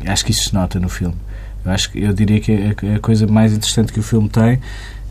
acho 0.06 0.26
que 0.26 0.32
isso 0.32 0.50
se 0.50 0.54
nota 0.54 0.80
no 0.80 0.89
filme. 0.89 1.16
Eu, 1.66 1.72
acho, 1.72 1.97
eu 1.97 2.14
diria 2.14 2.39
que 2.39 2.52
a, 2.54 2.95
a 2.95 3.00
coisa 3.00 3.28
mais 3.28 3.52
interessante 3.54 3.91
que 3.91 4.00
o 4.00 4.04
filme 4.04 4.30
tem 4.30 4.60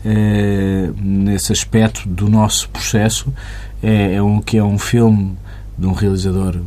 é, 0.03 0.89
nesse 0.97 1.51
aspecto 1.51 2.07
do 2.07 2.29
nosso 2.29 2.69
processo 2.69 3.33
é, 3.83 4.15
é 4.15 4.21
um 4.21 4.41
que 4.41 4.57
é 4.57 4.63
um 4.63 4.77
filme 4.77 5.37
de 5.77 5.85
um 5.85 5.93
realizador 5.93 6.59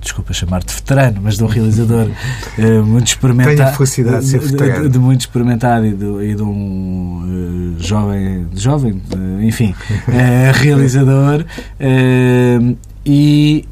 desculpa 0.00 0.32
chamar-te 0.32 0.74
veterano, 0.74 1.20
mas 1.22 1.36
de 1.36 1.44
um 1.44 1.46
realizador 1.46 2.06
uh, 2.06 2.84
muito 2.86 3.08
experimentado. 3.08 3.56
Tenho 3.56 3.68
a 3.68 3.72
felicidade 3.72 4.24
de 4.24 4.30
ser 4.30 4.40
veterano. 4.40 4.82
De, 4.84 4.88
de, 4.90 4.98
muito 4.98 5.20
experimentado 5.20 5.86
e 5.86 5.92
de, 5.92 6.04
e 6.04 6.34
de 6.34 6.42
um 6.42 7.74
uh, 7.76 7.82
jovem, 7.82 8.46
jovem 8.54 8.92
uh, 8.92 9.42
enfim, 9.42 9.74
realizador. 10.54 11.44
e 13.04 13.64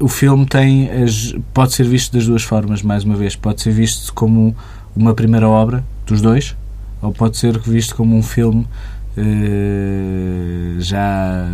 o 0.00 0.08
filme 0.08 0.46
tem 0.46 0.90
as, 0.90 1.34
pode 1.52 1.72
ser 1.72 1.86
visto 1.86 2.12
das 2.12 2.26
duas 2.26 2.42
formas, 2.42 2.82
mais 2.82 3.04
uma 3.04 3.16
vez. 3.16 3.36
Pode 3.36 3.60
ser 3.60 3.72
visto 3.72 4.12
como 4.14 4.56
uma 4.96 5.14
primeira 5.14 5.48
obra 5.48 5.84
dos 6.06 6.20
dois, 6.20 6.56
ou 7.02 7.12
pode 7.12 7.36
ser 7.36 7.58
visto 7.58 7.94
como 7.94 8.16
um 8.16 8.22
filme 8.22 8.66
já 10.80 11.48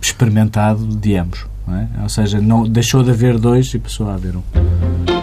experimentado 0.00 0.86
de 0.86 1.16
ambos. 1.16 1.55
É? 1.68 2.02
Ou 2.02 2.08
seja, 2.08 2.40
não, 2.40 2.68
deixou 2.68 3.02
de 3.02 3.10
haver 3.10 3.38
dois 3.38 3.72
e 3.74 3.78
passou 3.78 4.08
a 4.08 4.14
haver 4.14 4.36
um. 4.36 5.15